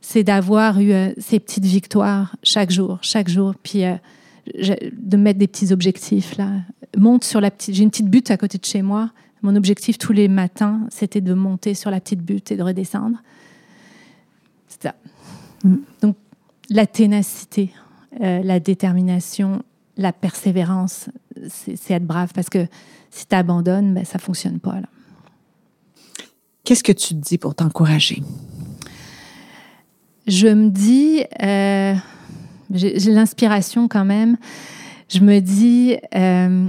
[0.00, 3.96] C'est d'avoir eu euh, ces petites victoires chaque jour, chaque jour, puis euh,
[4.92, 6.36] de mettre des petits objectifs.
[6.36, 6.50] Là.
[6.96, 7.74] Monte sur la petite.
[7.74, 9.10] J'ai une petite butte à côté de chez moi.
[9.42, 13.18] Mon objectif tous les matins, c'était de monter sur la petite butte et de redescendre.
[14.68, 14.94] C'est ça.
[15.64, 15.76] Mm.
[16.02, 16.16] Donc,
[16.70, 17.70] la ténacité,
[18.20, 19.62] euh, la détermination,
[19.96, 21.08] la persévérance,
[21.48, 22.66] c'est être brave parce que
[23.10, 24.76] si tu abandonnes, ben, ça ne fonctionne pas.
[26.66, 28.24] Qu'est-ce que tu te dis pour t'encourager?
[30.26, 31.94] Je me dis, euh,
[32.72, 34.36] j'ai l'inspiration quand même,
[35.08, 36.68] je me dis euh,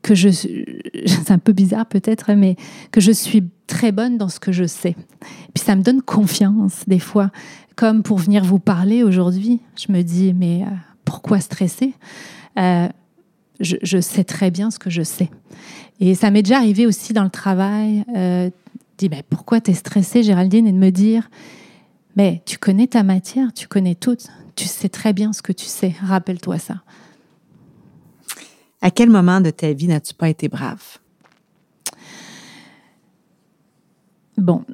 [0.00, 0.30] que je
[1.06, 2.56] c'est un peu bizarre peut-être, mais
[2.92, 4.96] que je suis très bonne dans ce que je sais.
[5.52, 7.30] Puis ça me donne confiance des fois.
[7.76, 10.74] Comme pour venir vous parler aujourd'hui, je me dis, mais euh,
[11.04, 11.92] pourquoi stresser?
[13.60, 15.30] Je, sais très bien ce que je sais.
[16.00, 18.50] Et ça m'est déjà arrivé aussi dans le travail, euh,
[18.98, 21.30] dis, ben, pourquoi tu es stressée, Géraldine, et de me dire,
[22.16, 24.16] mais tu connais ta matière, tu connais tout,
[24.54, 26.82] tu sais très bien ce que tu sais, rappelle-toi ça.
[28.82, 30.98] À quel moment de ta vie n'as-tu pas été brave?
[34.36, 34.64] Bon,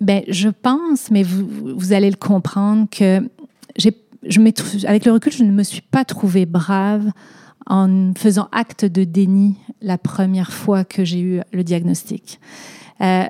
[0.00, 3.28] ben, je pense, mais vous, vous allez le comprendre, que
[3.76, 7.10] j'ai, je avec le recul, je ne me suis pas trouvée brave
[7.70, 12.40] en faisant acte de déni la première fois que j'ai eu le diagnostic.
[13.00, 13.24] Euh,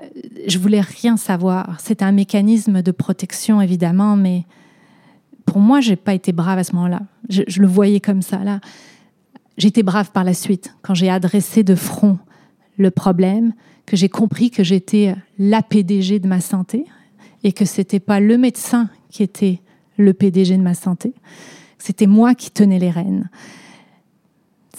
[0.48, 1.78] je voulais rien savoir.
[1.78, 4.46] C'était un mécanisme de protection, évidemment, mais
[5.44, 7.02] pour moi, j'ai pas été brave à ce moment-là.
[7.28, 8.38] Je, je, le voyais comme ça.
[8.38, 8.60] Là,
[9.58, 12.18] j'étais brave par la suite quand j'ai adressé de front
[12.78, 13.52] le problème,
[13.84, 16.86] que j'ai compris que j'étais la PDG de ma santé
[17.44, 19.60] et que c'était pas le médecin qui était
[19.98, 21.12] le PDG de ma santé.
[21.76, 23.28] C'était moi qui tenais les rênes.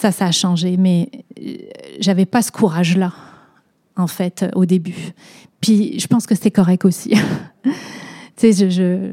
[0.01, 1.57] Ça, ça a changé, mais euh,
[1.99, 3.13] j'avais pas ce courage-là,
[3.95, 5.13] en fait, au début.
[5.59, 7.11] Puis, je pense que c'est correct aussi.
[8.35, 9.11] tu sais, je,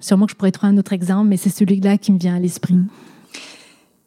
[0.00, 2.40] sûrement que je pourrais trouver un autre exemple, mais c'est celui-là qui me vient à
[2.40, 2.74] l'esprit.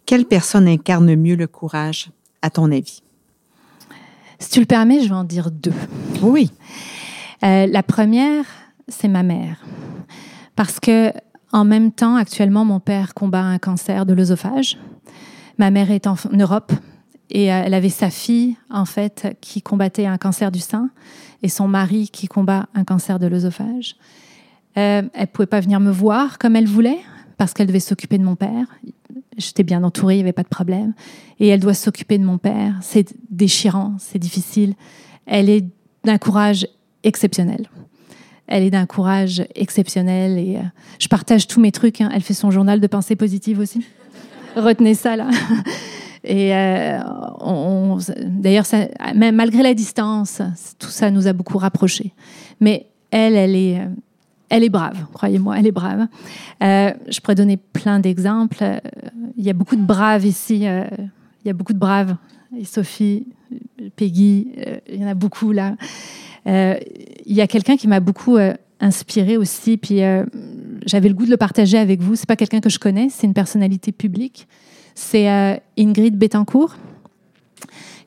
[0.05, 2.09] Quelle personne incarne mieux le courage,
[2.41, 3.01] à ton avis?
[4.39, 5.71] Si tu le permets, je vais en dire deux.
[6.21, 6.51] Oui.
[7.45, 8.43] Euh, la première,
[8.89, 9.63] c'est ma mère.
[10.57, 11.13] Parce que,
[11.53, 14.77] en même temps, actuellement, mon père combat un cancer de l'œsophage.
[15.57, 16.71] Ma mère est en Europe
[17.29, 20.89] et euh, elle avait sa fille, en fait, qui combattait un cancer du sein
[21.41, 23.95] et son mari qui combat un cancer de l'œsophage.
[24.77, 26.99] Euh, elle pouvait pas venir me voir comme elle voulait
[27.37, 28.65] parce qu'elle devait s'occuper de mon père.
[29.37, 30.93] J'étais bien entourée, il n'y avait pas de problème.
[31.39, 32.75] Et elle doit s'occuper de mon père.
[32.81, 34.75] C'est déchirant, c'est difficile.
[35.25, 35.65] Elle est
[36.03, 36.67] d'un courage
[37.03, 37.67] exceptionnel.
[38.47, 40.61] Elle est d'un courage exceptionnel et euh,
[40.99, 42.01] je partage tous mes trucs.
[42.01, 42.09] Hein.
[42.13, 43.85] Elle fait son journal de pensée positive aussi.
[44.55, 45.29] Retenez ça là.
[46.23, 46.99] Et euh,
[48.25, 48.65] d'ailleurs,
[49.13, 50.41] même malgré la distance,
[50.79, 52.13] tout ça nous a beaucoup rapprochés.
[52.61, 53.87] Mais elle, elle est, euh,
[54.49, 56.07] elle est brave, croyez-moi, elle est brave.
[56.61, 58.63] Euh, je pourrais donner plein d'exemples.
[59.37, 60.63] Il y a beaucoup de braves ici.
[60.63, 62.15] Il y a beaucoup de braves.
[62.57, 63.27] Et Sophie,
[63.95, 64.47] Peggy,
[64.87, 65.75] il y en a beaucoup là.
[66.45, 68.37] il y a quelqu'un qui m'a beaucoup
[68.79, 69.77] inspiré aussi.
[69.77, 69.99] Puis
[70.85, 72.15] j'avais le goût de le partager avec vous.
[72.15, 74.47] C'est pas quelqu'un que je connais, c'est une personnalité publique.
[74.95, 75.27] C'est
[75.77, 76.75] Ingrid Betancourt.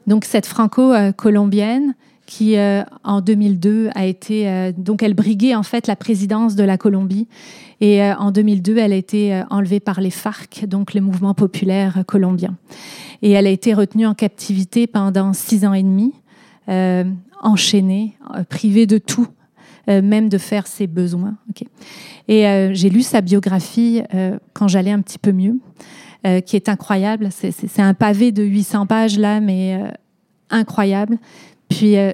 [0.06, 1.94] Donc cette franco-colombienne
[2.26, 6.64] qui euh, en 2002 a été euh, donc elle briguait en fait la présidence de
[6.64, 7.28] la Colombie
[7.80, 12.02] et euh, en 2002 elle a été enlevée par les FARC donc les mouvements populaires
[12.06, 12.56] colombiens
[13.22, 16.12] et elle a été retenue en captivité pendant six ans et demi
[17.42, 18.16] enchaînée
[18.48, 19.28] privée de tout
[19.86, 21.36] même de faire ses besoins
[22.28, 24.02] et j'ai lu sa biographie
[24.52, 25.58] quand j'allais un petit peu mieux
[26.44, 29.80] qui est incroyable c'est un pavé de 800 pages là mais
[30.50, 31.18] incroyable
[31.68, 32.12] puis, euh,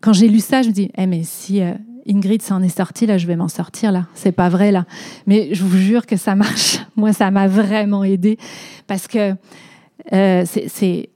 [0.00, 1.74] quand j'ai lu ça, je me dis, eh, mais si euh,
[2.08, 4.06] Ingrid s'en est sortie, là, je vais m'en sortir, là.
[4.14, 4.86] C'est pas vrai, là.
[5.26, 6.78] Mais je vous jure que ça marche.
[6.96, 8.38] Moi, ça m'a vraiment aidé
[8.86, 9.34] parce que
[10.12, 11.10] euh, c'est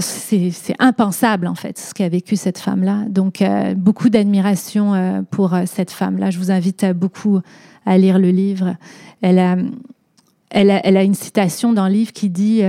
[0.00, 3.04] c'est impensable en fait ce qu'a vécu cette femme-là.
[3.08, 3.42] Donc
[3.76, 6.30] beaucoup d'admiration pour cette femme-là.
[6.30, 7.40] Je vous invite beaucoup
[7.84, 8.76] à lire le livre.
[9.20, 12.62] Elle a, une citation dans le livre qui dit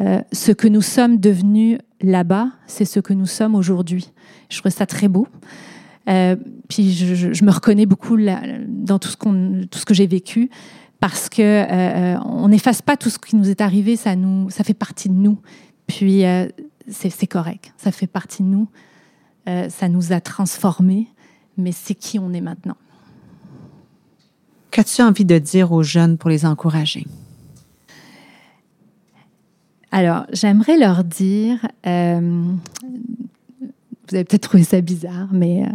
[0.00, 4.10] Ce que nous sommes devenus là-bas, c'est ce que nous sommes aujourd'hui.
[4.48, 5.26] Je trouve ça très beau.
[6.08, 6.36] Euh,
[6.68, 10.50] puis je, me reconnais beaucoup dans tout ce, que j'ai vécu
[11.00, 14.64] parce que euh, on n'efface pas tout ce qui nous est arrivé, ça, nous, ça
[14.64, 15.38] fait partie de nous.
[15.86, 16.24] Puis
[16.88, 18.68] c'est, correct, ça fait partie de nous.
[19.46, 21.08] ça nous a transformés,
[21.56, 22.76] mais c'est qui on est maintenant.
[24.70, 27.06] Qu'as-tu envie de dire aux jeunes pour les encourager?
[29.94, 32.18] Alors, j'aimerais leur dire, euh,
[33.60, 35.68] vous avez peut-être trouvé ça bizarre, mais euh,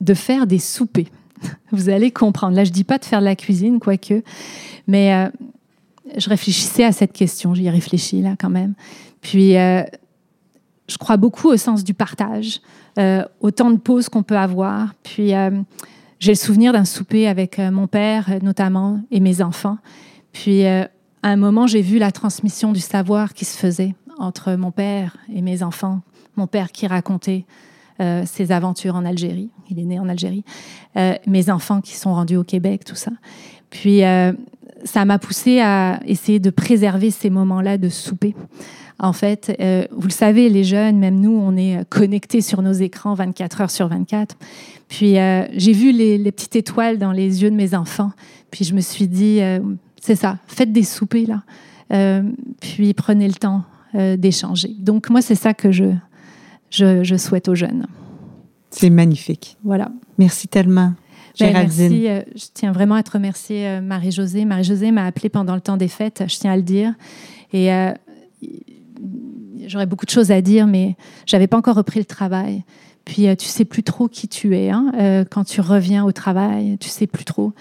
[0.00, 1.06] de faire des soupers.
[1.70, 2.56] Vous allez comprendre.
[2.56, 4.24] Là, je dis pas de faire de la cuisine, quoique,
[4.88, 5.28] mais euh,
[6.16, 7.54] je réfléchissais à cette question.
[7.54, 8.74] J'y réfléchis là quand même.
[9.20, 12.60] Puis, je crois beaucoup au sens du partage,
[13.40, 14.94] au temps de pause qu'on peut avoir.
[15.02, 15.32] Puis,
[16.18, 19.78] j'ai le souvenir d'un souper avec mon père, notamment, et mes enfants.
[20.32, 20.88] Puis, à
[21.22, 25.42] un moment, j'ai vu la transmission du savoir qui se faisait entre mon père et
[25.42, 26.00] mes enfants.
[26.36, 27.44] Mon père qui racontait
[28.00, 29.50] euh, ses aventures en Algérie.
[29.68, 30.44] Il est né en Algérie.
[30.96, 33.10] Euh, mes enfants qui sont rendus au Québec, tout ça.
[33.68, 34.32] Puis, euh,
[34.84, 38.34] ça m'a poussé à essayer de préserver ces moments-là de souper.
[38.98, 39.56] En fait,
[39.92, 43.70] vous le savez, les jeunes, même nous, on est connectés sur nos écrans 24 heures
[43.70, 44.36] sur 24.
[44.88, 48.10] Puis, j'ai vu les, les, petites étoiles dans les yeux de mes enfants.
[48.50, 49.40] Puis, je me suis dit,
[50.00, 50.38] c'est ça.
[50.46, 51.42] Faites des soupers, là.
[51.92, 52.22] Euh,
[52.60, 53.64] puis prenez le temps
[53.94, 54.74] euh, d'échanger.
[54.78, 55.84] Donc, moi, c'est ça que je,
[56.70, 57.86] je, souhaite aux jeunes.
[58.70, 59.56] C'est magnifique.
[59.64, 59.90] Voilà.
[60.18, 60.92] Merci tellement.
[61.38, 62.08] Ben, merci.
[62.08, 64.44] Euh, je tiens vraiment à te remercier, Marie-Josée.
[64.44, 66.94] Marie-Josée m'a appelée pendant le temps des fêtes, je tiens à le dire.
[67.52, 67.70] Et
[69.66, 72.64] j'aurais beaucoup de choses à dire, mais j'avais pas encore repris le travail.
[73.04, 74.70] Puis tu sais plus trop qui tu es.
[74.70, 75.24] Hein?
[75.30, 77.52] quand tu reviens au travail, tu sais plus trop.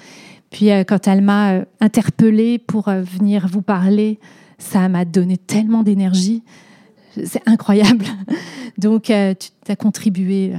[0.49, 4.19] Puis euh, quand elle m'a euh, interpellée pour euh, venir vous parler,
[4.57, 6.43] ça m'a donné tellement d'énergie.
[7.23, 8.05] C'est incroyable.
[8.77, 10.53] Donc, tu as contribué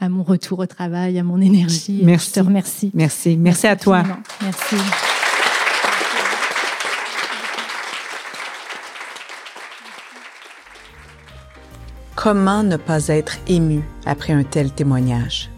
[0.00, 2.00] à mon retour au travail, à mon énergie.
[2.02, 2.30] Merci.
[2.30, 2.90] Je te remercie.
[2.94, 3.36] Merci.
[3.36, 4.02] Merci, à toi.
[4.42, 4.76] Merci.
[12.14, 15.50] Comment ne pas être ému après un tel témoignage?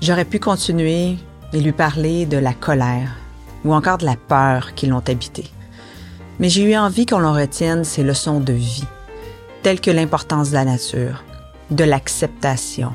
[0.00, 1.16] J'aurais pu continuer
[1.52, 3.16] et lui parler de la colère
[3.64, 5.50] ou encore de la peur qui l'ont habité.
[6.40, 8.84] Mais j'ai eu envie qu'on en retienne ces leçons de vie,
[9.62, 11.22] telles que l'importance de la nature,
[11.70, 12.92] de l'acceptation,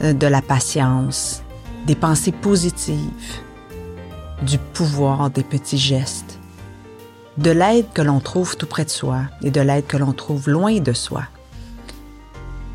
[0.00, 1.42] de la patience,
[1.86, 3.40] des pensées positives,
[4.42, 6.38] du pouvoir des petits gestes,
[7.36, 10.48] de l'aide que l'on trouve tout près de soi et de l'aide que l'on trouve
[10.48, 11.24] loin de soi,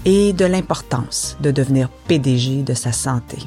[0.05, 3.38] et de l'importance de devenir PDG de sa santé.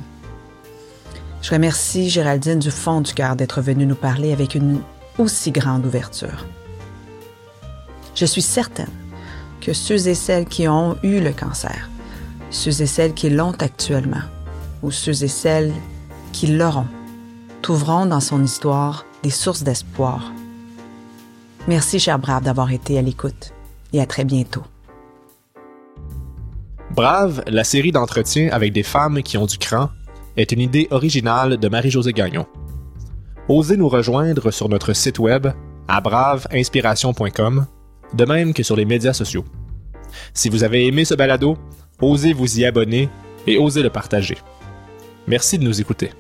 [1.43, 4.81] Je remercie Géraldine du fond du cœur d'être venue nous parler avec une
[5.19, 6.47] aussi grande ouverture.
[8.15, 8.91] Je suis certaine
[9.61, 11.91] que ceux et celles qui ont eu le cancer,
[12.51, 14.23] ceux et celles qui l'ont actuellement,
[14.83, 15.73] ou ceux et celles
[16.33, 16.87] qui l'auront,
[17.63, 20.33] trouveront dans son histoire des sources d'espoir.
[21.69, 23.53] Merci, cher Brave, d'avoir été à l'écoute
[23.93, 24.63] et à très bientôt.
[26.95, 29.91] Brave, la série d'entretiens avec des femmes qui ont du cran
[30.37, 32.47] est une idée originale de Marie-Josée Gagnon.
[33.49, 35.49] Osez nous rejoindre sur notre site web
[35.89, 37.67] à braveinspiration.com,
[38.15, 39.45] de même que sur les médias sociaux.
[40.35, 41.57] Si vous avez aimé ce balado,
[42.01, 43.09] osez vous y abonner
[43.47, 44.39] et osez le partager.
[45.27, 46.11] Merci de nous écouter.